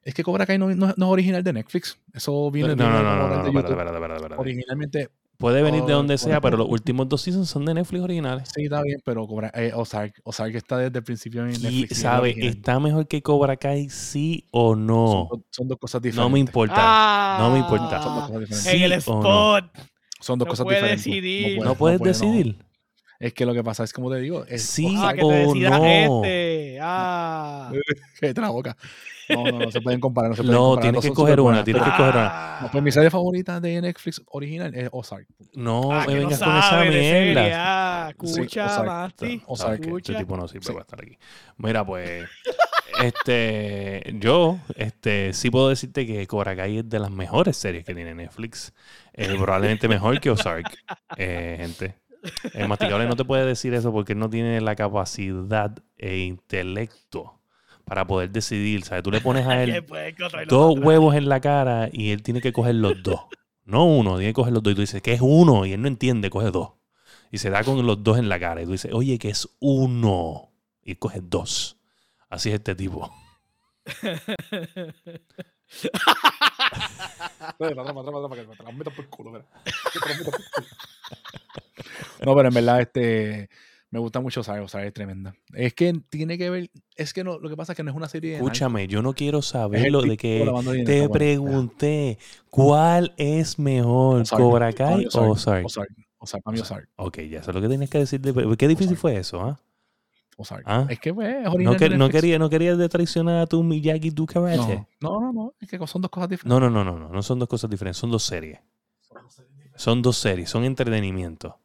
[0.03, 1.97] Es que Cobra Kai no, no- no es original de Netflix.
[2.13, 4.35] Eso viene No, de no, no, no, no, no.
[4.37, 5.09] Originalmente,
[5.41, 8.49] Puede venir de donde sea, pero los últimos dos seasons son de Netflix originales.
[8.55, 11.91] sí, está bien, pero Cobra, eh, Ozark, Ozark está desde el principio en Y, Netflix.
[11.91, 12.29] y ¿sabe?
[12.29, 12.49] original.
[12.49, 15.27] ¿Está mejor que Cobra Kai, sí o no?
[15.49, 16.23] son dos cosas diferentes.
[16.23, 17.37] No me importa.
[17.39, 18.01] no me importa.
[18.01, 18.67] Son dos Ah, cosas diferentes.
[18.73, 19.57] en el ¿Sí o no?
[19.57, 19.65] spot.
[20.21, 21.03] Son dos No cosas diferentes.
[21.03, 21.55] decidir.
[21.57, 22.55] puede, No puedes puede, decidir.
[23.19, 25.25] Es que lo que pasa es, como te digo, es Sí Ah, Ozark- que te
[25.25, 25.85] o decidas no.
[26.23, 26.77] este.
[26.81, 27.71] Ah.
[28.35, 28.77] La boca.
[29.29, 30.31] No, no, no se pueden comparar.
[30.31, 32.57] No, se pueden No, comparar, tienes no que coger una, buenas, tienes que coger una.
[32.61, 35.27] No, pues mi serie favorita de Netflix original es Ozark.
[35.53, 37.49] No Ah, me no vengas con esa mierda.
[38.07, 38.85] ah, Sí, escucha, Ozark.
[38.87, 39.41] Masti.
[39.47, 40.71] Ozark, Este tipo no sirve Sí.
[40.73, 41.17] para estar aquí.
[41.57, 42.25] Mira, pues.
[43.01, 47.95] Este, yo, este, sí puedo decirte que Cobra Kai es de las mejores series que
[47.95, 48.73] tiene Netflix.
[49.13, 50.69] Eh, probablemente mejor que Ozark,
[51.17, 51.95] eh, gente.
[52.53, 57.39] El masticable no te puede decir eso porque él no tiene la capacidad e intelecto
[57.91, 58.85] para poder decidir.
[58.85, 59.03] ¿sabes?
[59.03, 59.85] Tú le pones a él
[60.47, 63.19] dos huevos en la cara y él tiene que coger los dos.
[63.65, 64.71] No uno, tiene que coger los dos.
[64.71, 65.65] Y tú dices, que es uno?
[65.65, 66.71] Y él no entiende, coge dos.
[67.31, 68.61] Y se da con los dos en la cara.
[68.61, 70.53] Y tú dices, oye, que es uno.
[70.81, 71.81] Y coge dos.
[72.29, 73.13] Así es este tipo.
[82.23, 83.49] No, pero en verdad, este.
[83.91, 85.35] Me gusta mucho Saga, Saga es tremenda.
[85.53, 86.71] Es que tiene que ver.
[86.95, 88.37] Es que no, lo que pasa es que no es una serie de.
[88.37, 90.49] Escúchame, yo no quiero saber lo de que.
[90.85, 92.17] Te pregunté,
[92.49, 95.65] ¿cuál es mejor, Cobra Kai o Ozark?
[95.65, 96.89] Ozark, Ozark, para mí Ozark.
[96.95, 98.21] Ok, ya eso es lo que tienes que decir.
[98.57, 99.59] Qué difícil fue eso, ¿ah?
[100.37, 100.63] Ozark.
[100.65, 100.87] ¿Ah?
[100.89, 104.07] Es que, pues, es no, que, no, quería, no querías de traicionar a tu Miyagi
[104.07, 104.87] y tu karate.
[105.01, 106.49] No, no, no, es que son dos cosas diferentes.
[106.49, 108.57] No, no, no, no, no, no son dos cosas diferentes, son dos series.
[109.75, 111.57] Son dos series, son entretenimiento.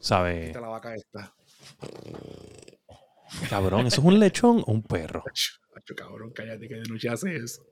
[0.00, 0.54] ¿Sabes?
[0.54, 1.34] la vaca esta.
[3.48, 5.24] Cabrón, ¿eso es un lechón o un perro?
[5.96, 7.62] cabrón, cállate que de noche hace eso.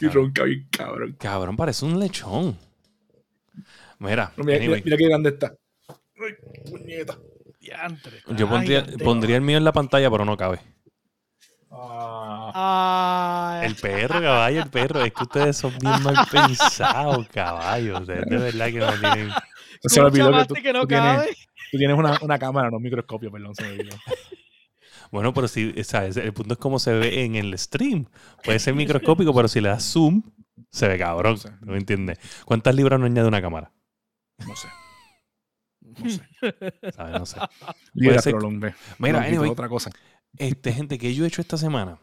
[0.00, 1.16] Y ronca bien, cabrón.
[1.18, 2.58] Cabrón, parece un lechón.
[3.98, 5.54] Mira, mira, mira, qué grande está.
[5.88, 6.34] Ay,
[6.70, 7.18] puñeta.
[8.28, 10.60] Yo pondría, pondría el mío en la pantalla, pero no cabe.
[11.70, 13.60] Ah.
[13.64, 15.04] El perro, caballo, el perro.
[15.04, 18.00] Es que ustedes son bien mal pensados, caballo.
[18.00, 19.30] de verdad que no tienen.
[19.82, 22.76] Se me olvidó que tú, que no tú tienes, tú tienes una, una, cámara, no
[22.76, 23.96] un microscopio, perdón, se me olvidó.
[25.12, 26.16] Bueno, pero si, ¿sabes?
[26.16, 28.06] El punto es cómo se ve en el stream.
[28.44, 30.22] Puede ser microscópico, pero si le das zoom,
[30.70, 31.34] se ve cabrón.
[31.34, 31.50] No, sé.
[31.60, 32.18] ¿No me entiendes?
[32.44, 33.72] ¿Cuántas libras no añade una cámara?
[34.46, 34.68] No sé.
[35.80, 36.22] No sé.
[36.92, 37.18] ¿Sabes?
[37.18, 37.40] No sé.
[38.30, 38.74] Prolongue.
[38.98, 39.90] Mira, anyway, otra cosa.
[40.36, 41.98] Este, gente, ¿qué yo he hecho esta semana?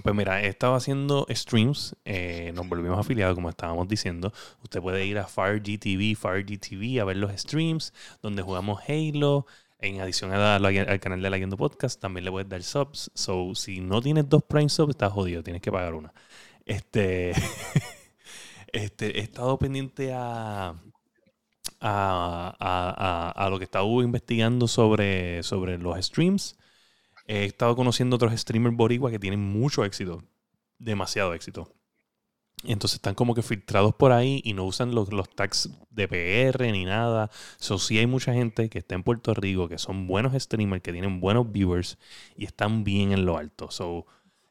[0.00, 4.32] Pues mira, he estado haciendo streams, eh, nos volvimos afiliados como estábamos diciendo.
[4.62, 9.46] Usted puede ir a FireGTV, FireGTV a ver los streams donde jugamos Halo.
[9.78, 13.10] En adición al canal de la Guiendo Podcast, también le puedes dar subs.
[13.14, 16.14] So, si no tienes dos Prime subs, estás jodido, tienes que pagar una.
[16.64, 17.32] Este,
[18.72, 20.76] este he estado pendiente a,
[21.80, 26.56] a, a, a, lo que estaba investigando sobre, sobre los streams.
[27.32, 30.22] He estado conociendo otros streamers boricua que tienen mucho éxito,
[30.78, 31.72] demasiado éxito.
[32.62, 36.84] Entonces están como que filtrados por ahí y no usan los, tags de PR ni
[36.84, 37.30] nada.
[37.56, 40.92] So, sí hay mucha gente que está en Puerto Rico, que son buenos streamers, que
[40.92, 41.96] tienen buenos viewers
[42.36, 43.70] y están bien en lo alto.
[43.70, 44.04] So,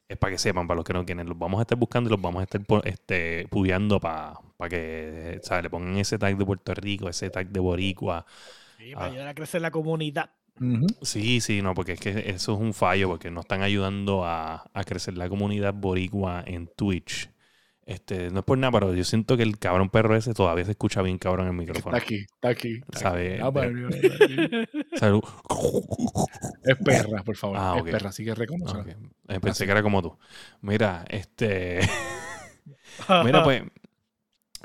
[0.08, 2.10] es para que sepan, para los que no quieren, los vamos a estar buscando y
[2.10, 7.08] los vamos a estar este, pudiando para que le pongan ese tag de Puerto Rico,
[7.08, 8.26] ese tag de Boricua.
[8.76, 10.30] Sí, para ayudar a crecer la comunidad.
[11.02, 14.70] Sí, sí, no, porque es que eso es un fallo, porque no están ayudando a,
[14.72, 17.32] a crecer la comunidad boricua en Twitch.
[17.84, 20.70] Este, no es por nada, pero yo siento que el cabrón perro ese todavía se
[20.70, 21.96] escucha bien cabrón en el micrófono.
[21.96, 22.80] Está aquí, está aquí.
[22.92, 23.40] ¿Sabe?
[23.42, 23.50] Ah,
[24.96, 25.22] Salud.
[26.64, 27.56] Es perra, por favor.
[27.58, 28.76] Ah, es perra, así que reconoce.
[28.78, 28.94] Okay.
[29.28, 30.16] Eh, pensé que era como tú.
[30.60, 31.80] Mira, este.
[33.24, 33.64] Mira, pues.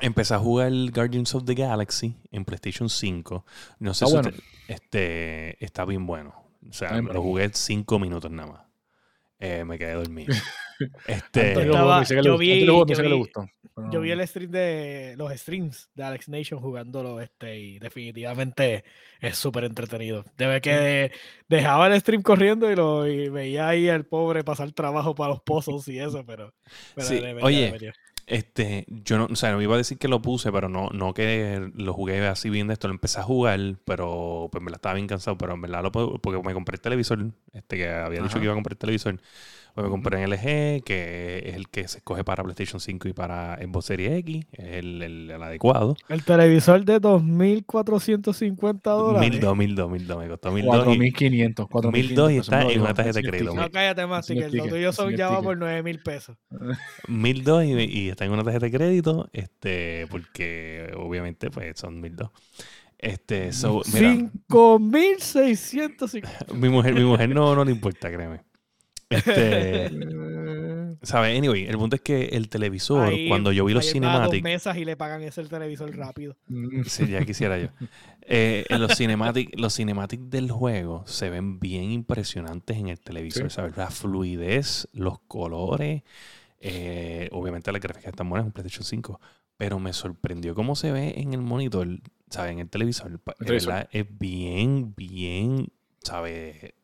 [0.00, 3.44] Empecé a jugar Guardians of the Galaxy en PlayStation 5.
[3.80, 4.16] No sé si
[4.68, 6.34] este, está bien bueno.
[6.68, 8.68] O sea, lo jugué cinco minutos nada más.
[9.40, 10.34] Eh, me quedé dormido.
[11.06, 17.56] este, yo, vi, yo vi el stream de los streams de Alex Nation jugándolo este
[17.56, 18.82] y definitivamente
[19.20, 20.24] es súper entretenido.
[20.36, 21.12] Debe que
[21.48, 25.86] dejaba el stream corriendo y lo veía ahí al pobre pasar trabajo para los pozos
[25.86, 26.52] y eso, pero,
[26.96, 27.92] sí, oye,
[28.28, 31.14] este, yo no, o sea, no iba a decir que lo puse, pero no, no
[31.14, 32.88] que lo jugué así bien de esto.
[32.88, 35.38] Lo empecé a jugar, pero pues me la estaba bien cansado.
[35.38, 38.52] Pero en verdad lo porque me compré el televisor, este que había dicho que iba
[38.52, 39.20] a comprar el televisor.
[39.78, 43.12] Pues me compré en LG, que es el que se escoge para PlayStation 5 y
[43.12, 45.96] para Xbox Series X, es el, el, adecuado.
[46.08, 49.40] El televisor de 2.450 dólares.
[49.40, 51.68] 1.200, 1.200, 1.200, me costó 1.500.
[51.68, 53.54] 1.200 y está en una tarjeta de crédito.
[53.54, 56.36] No, cállate más, que el tuyo son ya va por 9.000 pesos.
[57.06, 62.32] 1.200 y, y está en una tarjeta de crédito, este, porque obviamente pues son 1.200.
[62.98, 64.14] Este, so, mira,
[64.48, 66.52] 5.650.
[66.54, 68.40] mi mujer, mi mujer no, no le importa, créeme.
[69.08, 69.90] Este,
[71.02, 71.38] ¿Sabes?
[71.38, 74.42] Anyway, el punto es que el televisor, cuando yo vi los cinemáticos.
[74.42, 76.36] mesas y le pagan ese el televisor rápido.
[76.48, 77.68] Mm, sí, ya quisiera yo.
[78.22, 83.76] Eh, los cinemáticos los cinemáticos del juego se ven bien impresionantes en el televisor, ¿sabes?
[83.76, 86.02] La fluidez, los colores.
[86.60, 89.20] Eh, obviamente la gráfica están buenas en un PlayStation 5.
[89.56, 91.88] Pero me sorprendió cómo se ve en el monitor,
[92.30, 92.52] ¿sabes?
[92.52, 93.20] En el televisor.
[93.92, 95.68] Es bien, bien,
[96.02, 96.74] ¿sabes?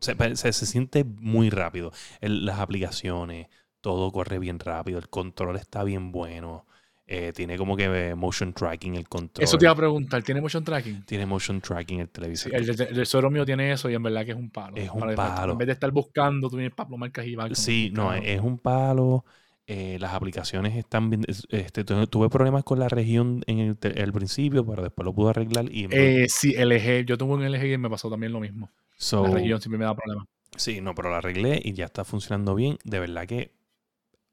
[0.00, 1.92] Se, se- se siente muy rápido.
[2.20, 3.48] El- las aplicaciones,
[3.80, 4.98] todo corre bien rápido.
[4.98, 6.66] El control está bien bueno.
[7.06, 9.44] eh, tiene como que eh, motion tracking el control.
[9.44, 11.04] Eso te iba a preguntar, ¿tiene motion tracking?
[11.04, 12.54] Tiene motion tracking el Sí, televisor.
[12.54, 14.76] el, el, el suero mío tiene eso y en verdad que es un palo.
[14.76, 15.52] Es un palo.
[15.52, 17.58] En vez de estar buscando, tú vienes para marcas y vas.
[17.58, 18.24] Sí, no, cabrón.
[18.24, 19.24] es un palo.
[19.66, 21.24] Eh, las aplicaciones están bien.
[21.28, 25.30] es- Este, tu- tuve problemas con la región en el, principio, pero después lo pude
[25.30, 25.66] arreglar.
[25.70, 27.04] Y Eh, sí, LG.
[27.06, 28.70] Yo tuve un LG y me pasó también lo mismo.
[28.96, 30.26] so, La región siempre me da problemas.
[30.56, 32.78] Sí, no, pero lo arreglé y ya está funcionando bien.
[32.84, 33.52] De verdad que.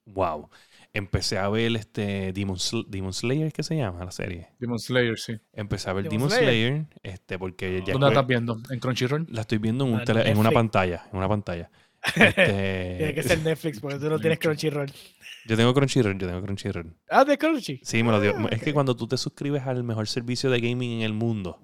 [0.06, 0.50] Wow.
[0.92, 4.48] Empecé a ver este Demon, Sl- Demon Slayer, ¿qué se llama la serie?
[4.58, 5.34] Demon Slayer, sí.
[5.54, 6.72] Empecé a ver Demon Demon Slayer.
[6.74, 8.60] Slayer, este, porque ya ¿Dónde la estás viendo?
[8.72, 9.28] ¿En Crunchyroll?
[9.30, 11.06] la estoy viendo en, un tele- en una pantalla.
[11.12, 11.70] En una pantalla.
[12.16, 14.92] Este, Tiene que ser Netflix porque tú no tienes Crunchyroll.
[15.50, 16.96] Yo tengo Crunchyroll, yo tengo Crunchyroll.
[17.10, 17.80] Ah, de Crunchy.
[17.84, 18.36] Sí, me lo dio.
[18.38, 21.60] Ah, Es que cuando tú te suscribes al mejor servicio de gaming en el mundo,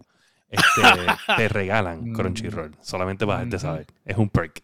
[0.50, 0.82] este,
[1.38, 2.14] te regalan Mm.
[2.16, 2.76] Crunchyroll.
[2.82, 3.86] Solamente para dejarte saber.
[4.04, 4.64] Es un perk.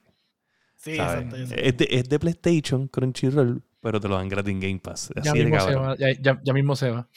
[0.76, 1.36] Sí, exacto.
[1.36, 5.12] Es de, es de PlayStation, Crunchyroll, pero te lo dan gratis en Game Pass.
[5.24, 7.08] Ya de mismo, se va, ya, ya- ya mismo se va.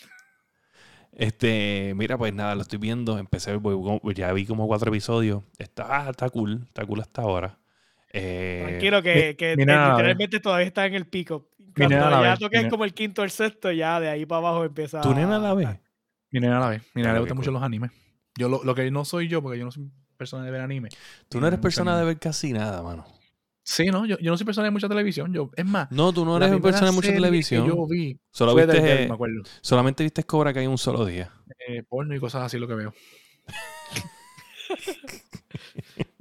[1.12, 3.18] Este, mira, pues nada, lo estoy viendo.
[3.18, 3.58] Empecé,
[4.14, 5.42] ya vi como cuatro episodios.
[5.58, 7.58] Está, está cool, está cool hasta ahora.
[8.12, 11.48] Eh, Tranquilo que, que literalmente todavía está en el pico.
[11.76, 14.26] Nena la ya ve, toques mi como el quinto o el sexto, ya de ahí
[14.26, 15.00] para abajo empieza.
[15.00, 15.80] ¿Tu nena la ve?
[16.30, 16.82] Mi nena la ve.
[16.94, 17.90] Mi nena le gustan mucho los animes.
[18.36, 20.88] Yo lo, lo que no soy yo, porque yo no soy persona de ver anime.
[21.28, 23.04] Tú no eres persona de ver casi nada, mano.
[23.62, 25.32] Sí, no, yo, yo no soy persona de mucha televisión.
[25.32, 27.66] Yo, es más, No, tú no eres persona de mucha que televisión.
[27.66, 28.20] Yo vi.
[28.30, 29.42] Solo viste, me acuerdo.
[29.62, 31.30] solamente viste Cobra Kai un solo día.
[31.66, 32.92] Eh, porno y cosas así lo que veo.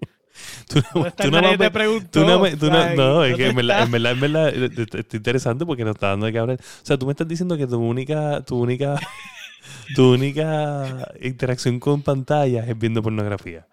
[0.73, 2.09] Tú, No tú más te preguntó.
[2.11, 2.97] Tú no, me- tú no- ¿sabes?
[2.97, 5.95] no, es que en verdad, en verdad, en verdad, eh, eh, está interesante porque nos
[5.95, 6.59] está dando de qué hablar.
[6.61, 8.99] O sea, tú me estás diciendo que tu única, tu única,
[9.95, 13.67] tu única interacción con pantalla es viendo pornografía.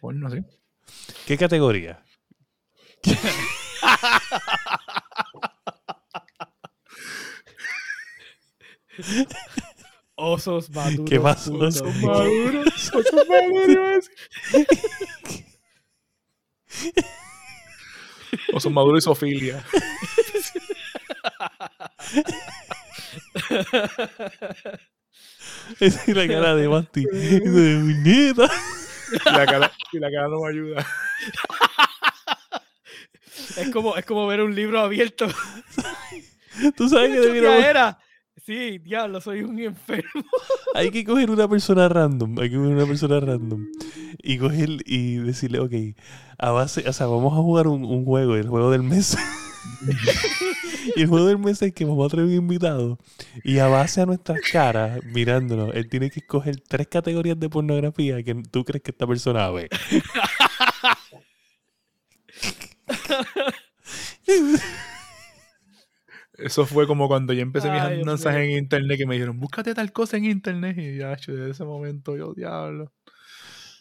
[0.00, 0.38] Porno, sí.
[1.26, 2.02] ¿Qué categoría?
[10.14, 11.08] Osos maduros.
[11.08, 11.18] ¿Qué.
[11.18, 12.92] Osos maduros.
[12.94, 14.10] Osos maduros.
[18.54, 19.62] O son maduro y sofilia.
[25.80, 27.04] Esa es la cara de Basti.
[27.04, 28.50] De muñeca.
[29.26, 30.86] Y la cara, y la cara no me ayuda.
[33.56, 35.26] Es como, es como ver un libro abierto.
[36.76, 37.98] Tú sabes que ¿Qué debiéramos- era?
[38.44, 40.24] Sí, diablo, soy un enfermo.
[40.74, 42.40] hay que coger una persona random.
[42.40, 43.68] Hay que coger una persona random.
[44.20, 45.72] Y coger y decirle, ok,
[46.38, 49.16] a base, o sea, vamos a jugar un, un juego, el juego del mes.
[50.96, 52.98] y el juego del mes es que vamos a traer un invitado.
[53.44, 58.24] Y a base a nuestras caras, mirándonos, él tiene que escoger tres categorías de pornografía
[58.24, 59.68] que tú crees que esta persona ve.
[66.44, 68.50] Eso fue como cuando yo empecé mis Ay, mensajes mío.
[68.56, 70.76] en internet que me dijeron, búscate tal cosa en internet.
[70.78, 72.92] Y ya, desde ese momento, yo, diablo.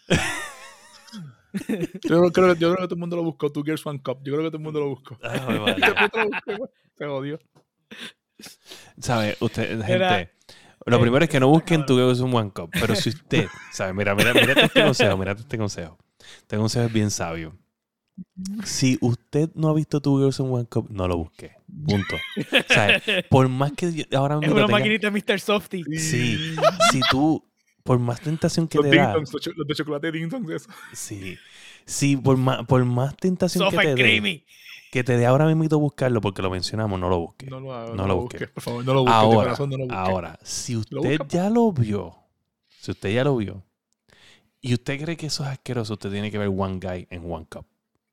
[2.04, 4.20] yo, creo, yo creo que todo el mundo lo buscó, Two Girls One Cup.
[4.24, 5.18] Yo creo que todo el mundo lo buscó.
[5.24, 5.40] Ay.
[6.98, 7.40] Se jodió.
[9.00, 9.38] ¿Sabe?
[9.40, 10.32] Usted, gente, Era-
[10.86, 12.70] lo eh, primero es que no busquen tu un one cup.
[12.72, 13.94] Pero si usted, ¿sabe?
[13.94, 15.98] Mira, mira, mira este consejo, mira este consejo.
[16.38, 17.56] Este consejo es bien sabio.
[18.66, 21.52] Si usted no ha visto tu Girls in One Cup, no lo busque.
[21.86, 22.16] Punto.
[22.38, 25.40] O sea, por más que yo- ahora Es mismo una tenga- maquinita Mr.
[25.40, 25.84] Softy.
[25.98, 26.56] Sí.
[26.92, 27.44] si tú,
[27.84, 30.70] por más tentación que Los te da, los, de chocolate Ding Dongs, eso.
[30.94, 31.38] sí.
[31.86, 34.46] Sí, por más, por más tentación que te and dé, creamy.
[34.92, 37.48] que te dé ahora mismo buscarlo porque lo mencionamos, no lo busque.
[37.48, 38.48] No lo No no, lo busque.
[38.48, 39.16] Por favor, no lo busques.
[39.16, 39.98] de Ahora, corazón, no lo busques.
[40.00, 42.16] ahora, si usted busca, ya lo vio,
[42.80, 43.64] si usted ya lo vio,
[44.62, 47.48] y usted cree que eso es asqueroso, usted tiene que ver One Guy en One
[47.50, 47.66] Cup.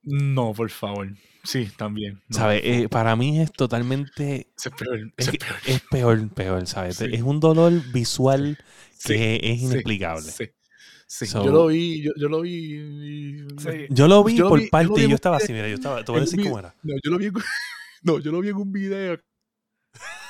[0.08, 1.08] No, por favor.
[1.44, 2.20] Sí, también.
[2.28, 2.82] No, ¿Sabe?
[2.82, 4.48] Eh, para mí es totalmente.
[4.56, 5.12] Es peor.
[5.16, 5.56] Es, peor.
[5.66, 6.96] es peor, peor, ¿sabes?
[6.96, 7.06] Sí.
[7.12, 8.58] Es un dolor visual
[8.98, 10.30] Sí, que es inexplicable.
[10.30, 10.44] Sí.
[11.06, 13.46] Sí, So- yo lo vi, yo, yo lo vi.
[13.88, 15.74] Yo lo vi Yo lo por vi- parte vi y yo estaba así, mira, yo
[15.76, 16.04] estaba.
[16.04, 16.74] Te voy a decir cómo era.
[16.82, 17.32] No, yo lo vi en,
[18.02, 19.16] no, yo lo vi en un video.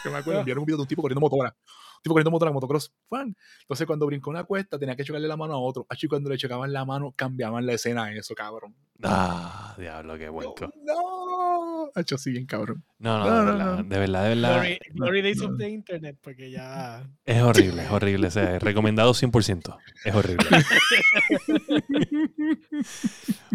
[0.05, 1.57] Que me acuerdo, enviaron un video de un tipo corriendo motora.
[1.99, 2.93] Un tipo corriendo motora en motocross.
[3.09, 3.37] Juan.
[3.63, 5.87] Entonces, cuando brincó una cuesta, tenía que chocarle la mano a otro.
[5.89, 8.75] Achi, cuando le chocaban la mano, cambiaban la escena a eso, cabrón.
[9.03, 11.91] Ah, diablo, qué buen co- No.
[11.95, 12.85] Hacho, sí, bien cabrón.
[12.99, 14.65] No, no, No, de no, verdad, de verdad, de verdad.
[14.93, 17.09] Glory, days of the internet, porque ya.
[17.25, 18.27] Es horrible, es horrible.
[18.27, 19.77] O sea, recomendado 100%.
[20.05, 20.47] Es horrible.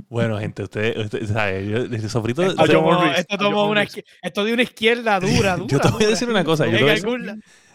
[0.09, 1.67] bueno, gente, ustedes, usted, ¿sabe?
[1.67, 2.43] Yo, desde sofrito.
[2.43, 3.83] Esto tomó, esto una,
[4.21, 5.67] esto de una izquierda dura, dura.
[5.67, 6.65] Yo te voy a decir una cosa.
[6.67, 6.77] Yo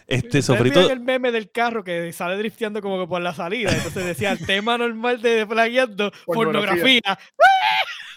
[0.09, 0.79] este ¿Ustedes sofrito.
[0.79, 3.71] vieron el meme del carro que sale drifteando como que por la salida.
[3.71, 7.01] Entonces decía el tema normal de plagiando Pornografía.
[7.01, 7.19] pornografía.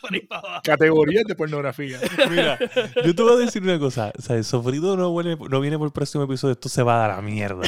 [0.03, 0.63] Por ahí para abajo.
[0.65, 1.99] Categorías de pornografía.
[2.31, 2.59] Mira,
[3.05, 4.13] yo te voy a decir una cosa.
[4.19, 5.15] O sea, el sofrito no,
[5.61, 6.53] viene por el próximo episodio.
[6.53, 7.63] Esto se va a dar a la mierda.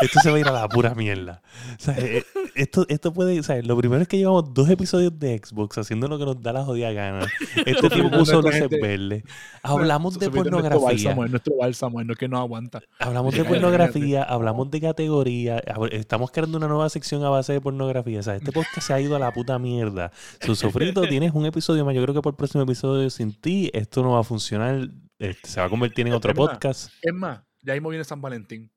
[0.00, 1.40] Esto se va a ir a la pura mierda.
[1.78, 2.24] O sea, eh,
[2.54, 3.38] esto, esto puede...
[3.38, 6.42] O sea, lo primero es que llevamos dos episodios de Xbox haciendo lo que nos
[6.42, 7.26] da la jodida gana.
[7.64, 9.22] Este tipo puso luces verdes.
[9.62, 10.86] Hablamos de nuestro pornografía.
[10.86, 12.80] bálsamo, es nuestro bálsamo, es que no aguanta.
[12.98, 15.62] Hablamos de pornografía, hablamos de categoría,
[15.92, 18.20] estamos creando una nueva sección a base de pornografía.
[18.20, 20.10] O sea, este podcast se ha ido a la puta mierda.
[20.40, 21.94] Su sofrito, tienes un episodio más.
[21.94, 24.88] Yo creo que por el próximo episodio sin ti, esto no va a funcionar.
[25.18, 26.92] Este, se va a convertir en otro Es más, podcast.
[27.02, 28.70] Es más, ya mismo viene San Valentín.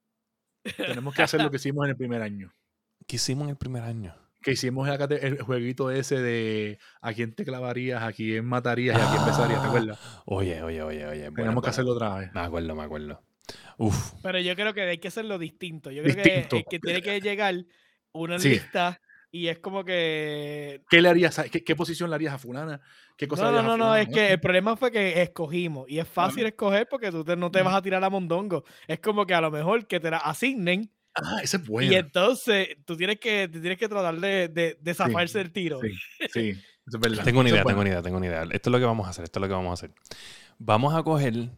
[0.77, 2.53] Tenemos que hacer lo que hicimos en el primer año.
[3.07, 4.15] ¿Qué hicimos en el primer año?
[4.43, 9.09] Que hicimos el jueguito ese de a quién te clavarías, a quién matarías y a
[9.11, 9.99] quién besarías, ¿te acuerdas?
[10.25, 11.29] Oye, oye, oye, oye.
[11.29, 11.67] bueno, Tenemos que bueno.
[11.69, 12.33] hacerlo otra vez.
[12.33, 13.23] Me acuerdo, me acuerdo.
[13.77, 14.13] Uf.
[14.23, 15.91] Pero yo creo que hay que hacerlo distinto.
[15.91, 16.49] Yo creo Distinto.
[16.49, 17.65] que, es que tiene que llegar
[18.13, 18.49] una Sí.
[18.49, 18.99] lista
[19.31, 20.81] y es como que.
[20.89, 21.39] ¿Qué le harías?
[21.39, 22.81] a- qué, qué posición le harías a fulana?
[23.17, 25.89] ¿Qué cosa No, no, harías a no, no, es que el problema fue que escogimos
[25.89, 28.63] y es fácil escoger porque tú te- no te vas a tirar a mondongo.
[28.87, 31.93] Es como que a lo mejor que te la asignen Ah, ese es y bueno.
[31.93, 35.79] entonces tú tienes que, tienes que tratar de, de, de zafarse del tiro.
[35.81, 35.89] Sí,
[36.31, 37.23] sí, eso es verdad.
[37.25, 37.81] Tengo una idea, es tengo bueno.
[37.81, 38.43] una idea, tengo una idea.
[38.43, 39.91] Esto es lo que vamos a hacer, esto es lo que vamos a hacer.
[40.57, 41.49] Vamos a coger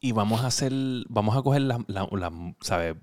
[0.00, 0.72] y vamos a hacer,
[1.10, 2.96] vamos a coger la, la, la- ¿sabes?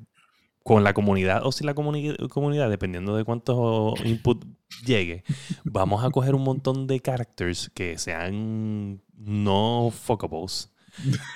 [0.64, 4.46] Con la comunidad o sin la comuni- comunidad, dependiendo de cuántos input
[4.86, 5.24] llegue,
[5.64, 10.72] vamos a coger un montón de characters que sean no fuckables.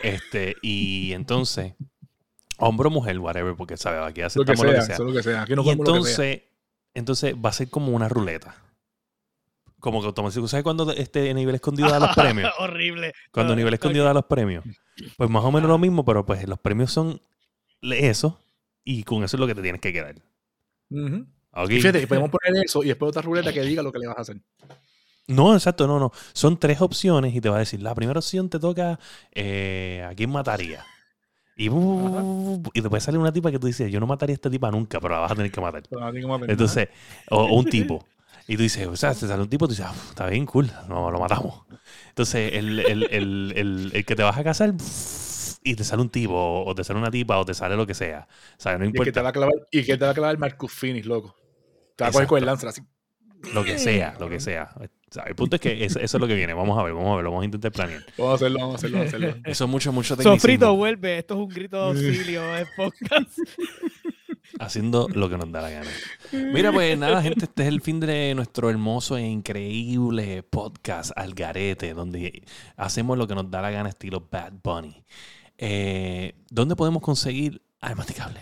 [0.03, 1.73] Este, y entonces,
[2.59, 4.01] hombre o mujer, whatever, porque, ¿sabes?
[4.01, 4.93] Aquí Lo que aceptamos sea, lo que sea.
[4.95, 5.41] es lo que sea.
[5.41, 6.26] Aquí no y comemos lo que sea.
[6.26, 6.43] entonces,
[6.93, 8.55] entonces va a ser como una ruleta.
[9.80, 10.47] Como que automático.
[10.47, 12.51] ¿Sabes cuando este nivel escondido da los premios?
[12.59, 13.13] Horrible.
[13.32, 14.63] Cuando nivel escondido da los premios.
[15.17, 17.19] Pues más o menos lo mismo, pero pues los premios son
[17.82, 18.39] eso.
[18.86, 20.15] Y con eso es lo que te tienes que quedar.
[20.89, 24.17] Y Fíjate, podemos poner eso y después otra ruleta que diga lo que le vas
[24.17, 24.38] a hacer.
[25.27, 26.11] No, exacto, no, no.
[26.33, 28.99] Son tres opciones y te va a decir, la primera opción te toca
[29.33, 30.86] eh, a quién mataría.
[31.57, 31.69] Y,
[32.79, 35.15] después sale una tipa que tú dices, yo no mataría a esta tipa nunca, pero
[35.15, 35.83] la vas a tener que matar.
[36.47, 36.89] Entonces,
[37.31, 38.05] o, o un tipo.
[38.47, 40.69] Y tú dices, o sea, te sale un tipo, tú dices, ah, está bien, cool,
[40.88, 41.63] no, lo matamos.
[42.09, 44.73] Entonces, el, el, el, el, el que te vas a casar,
[45.66, 47.95] y te sale un tipo, o te sale una tipa, o te sale lo que
[47.95, 48.28] sea.
[48.57, 50.13] O sea, no y, que te importa, va a clavar, y que te va a
[50.13, 51.36] clavar Marcus Finis, loco.
[51.95, 52.45] Te va a coger con el.
[52.45, 52.82] Lancer así.
[53.53, 54.70] lo que sea, lo que sea.
[54.80, 56.53] O sea, el punto es que eso, eso es lo que viene.
[56.53, 58.05] Vamos a ver, vamos a ver, lo vamos a intentar planear.
[58.18, 59.41] Vamos a hacerlo, vamos a hacerlo, vamos a hacerlo.
[59.43, 60.76] Eso es mucho, mucho Sofrito tecnicismo.
[60.78, 61.18] vuelve.
[61.18, 62.55] Esto es un grito de auxilio.
[62.57, 63.39] es podcast.
[64.59, 65.91] haciendo lo que nos da la gana.
[66.32, 71.34] Mira, pues nada, gente, este es el fin de nuestro hermoso e increíble podcast Al
[71.34, 72.43] Garete, donde
[72.78, 75.03] hacemos lo que nos da la gana estilo Bad Bunny.
[75.58, 78.41] Eh, ¿Dónde podemos conseguir al masticable?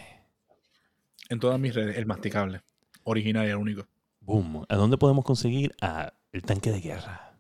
[1.30, 2.62] En todas mis redes, el masticable.
[3.04, 3.88] Original y el único.
[4.20, 4.66] Boom.
[4.70, 7.38] ¿A dónde podemos conseguir a el tanque de guerra?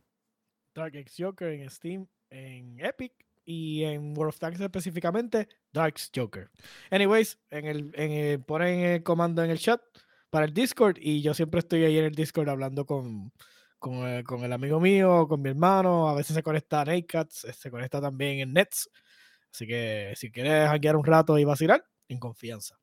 [0.75, 3.13] Dark X Joker en Steam, en Epic
[3.45, 6.49] y en World of Tanks específicamente, Darks Joker.
[6.89, 9.81] Anyways, en el, en el- ponen el comando en el chat
[10.29, 13.31] para el Discord y yo siempre estoy ahí en el Discord hablando con,
[13.79, 16.09] con, el, con el amigo mío, con mi hermano.
[16.09, 18.89] A veces se conecta a Nakecats, se conecta también en Nets.
[19.53, 22.79] Así que si quieres hackear un rato y vacilar, en confianza.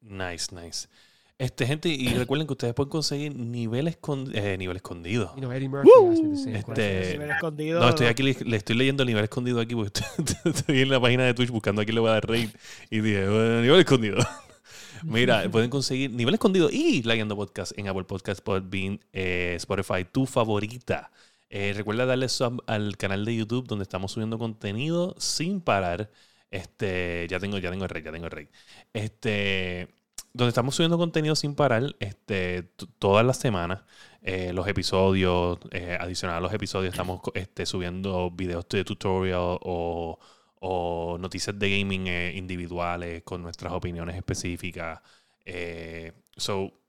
[0.00, 0.88] Nice, nice.
[1.36, 5.34] Este, gente, y recuerden que ustedes pueden conseguir nivel, escon- eh, nivel escondido.
[5.36, 7.12] You know, Este.
[7.12, 10.52] Nivel escondido, No, estoy aquí, le, le estoy leyendo el nivel escondido aquí porque estoy,
[10.52, 12.48] estoy en la página de Twitch buscando a quién le voy a dar raid
[12.90, 14.16] y dije, bueno, nivel escondido.
[15.02, 20.26] Mira, pueden conseguir nivel escondido y Lagueando Podcast en Apple Podcast, Podbean, eh, Spotify, tu
[20.26, 21.10] favorita.
[21.50, 26.10] Eh, recuerda darle sub al canal de YouTube donde estamos subiendo contenido sin parar.
[26.50, 28.48] Este, ya tengo, ya tengo el rey, ya tengo el rey.
[28.92, 29.88] Este,
[30.32, 32.62] donde estamos subiendo contenido sin parar, este,
[32.98, 33.82] todas las semanas.
[34.22, 40.18] eh, los episodios, eh, adicional a los episodios, estamos este, subiendo videos de tutorial o,
[41.18, 45.00] noticias de gaming eh, individuales con nuestras opiniones específicas.
[46.36, 46.79] So,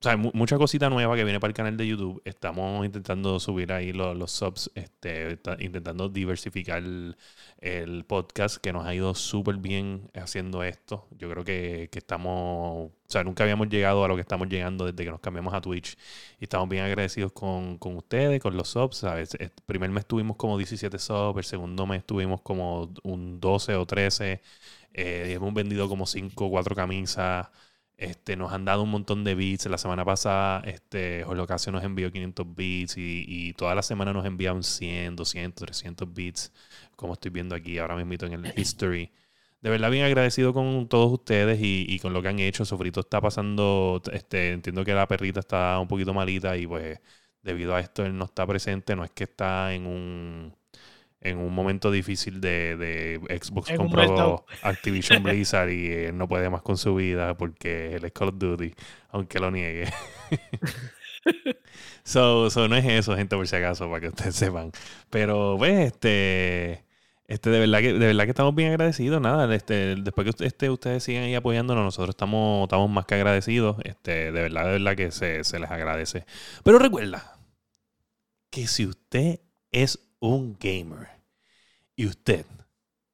[0.00, 2.22] o sea, mu- mucha cosita nueva que viene para el canal de YouTube.
[2.24, 9.14] Estamos intentando subir ahí los, subs, este, intentando diversificar el, podcast, que nos ha ido
[9.14, 11.06] súper bien haciendo esto.
[11.18, 14.86] Yo creo que, que estamos, o sea, nunca habíamos llegado a lo que estamos llegando
[14.86, 15.98] desde que nos cambiamos a Twitch.
[16.38, 18.96] Y estamos bien agradecidos con, con ustedes, con los subs.
[18.98, 19.34] ¿sabes?
[19.34, 23.84] El primer mes tuvimos como 17 subs, el segundo mes tuvimos como un 12 o
[23.86, 24.40] 13.
[24.94, 27.48] Eh, hemos vendido como 5 o 4 camisas.
[28.00, 29.66] Este, nos han dado un montón de beats.
[29.66, 34.24] La semana pasada, este, Holocasio nos envió 500 beats y, y toda la semana nos
[34.24, 36.50] envían 100, 200, 300 beats,
[36.96, 39.12] como estoy viendo aquí ahora mismo en el history.
[39.60, 42.64] De verdad, bien agradecido con todos ustedes y, y con lo que han hecho.
[42.64, 47.00] Sofrito está pasando, este, entiendo que la perrita está un poquito malita y pues
[47.42, 50.54] debido a esto él no está presente, no es que está en un
[51.22, 54.46] en un momento difícil de, de Xbox En compró.
[54.62, 58.38] Activision Blizzard y él no puede más con su vida porque él es Call of
[58.38, 58.74] Duty,
[59.10, 59.84] aunque lo niegue.
[62.04, 64.72] so, so, no es eso, gente, por si acaso, para que ustedes sepan.
[65.10, 66.84] Pero, pues, este,
[67.28, 69.20] este, de verdad que, de verdad que estamos bien agradecidos.
[69.20, 73.14] Nada, este, después que usted- este, ustedes sigan ahí apoyándonos, nosotros estamos, estamos más que
[73.16, 73.76] agradecidos.
[73.84, 76.24] Este, de verdad, de verdad que se, se les agradece.
[76.64, 77.38] Pero recuerda
[78.50, 79.40] que si usted
[79.70, 81.08] es un gamer
[81.96, 82.46] y usted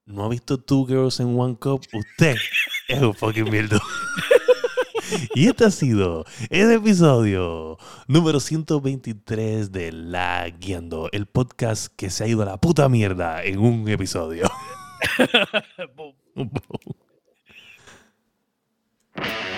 [0.05, 2.37] no ha visto Two Girls in One Cup, usted
[2.89, 3.81] es un fucking weirdo.
[5.35, 7.79] Y este ha sido el episodio
[8.09, 13.45] número 123 de La Guiando, el podcast que se ha ido a la puta mierda
[13.45, 14.51] en un episodio.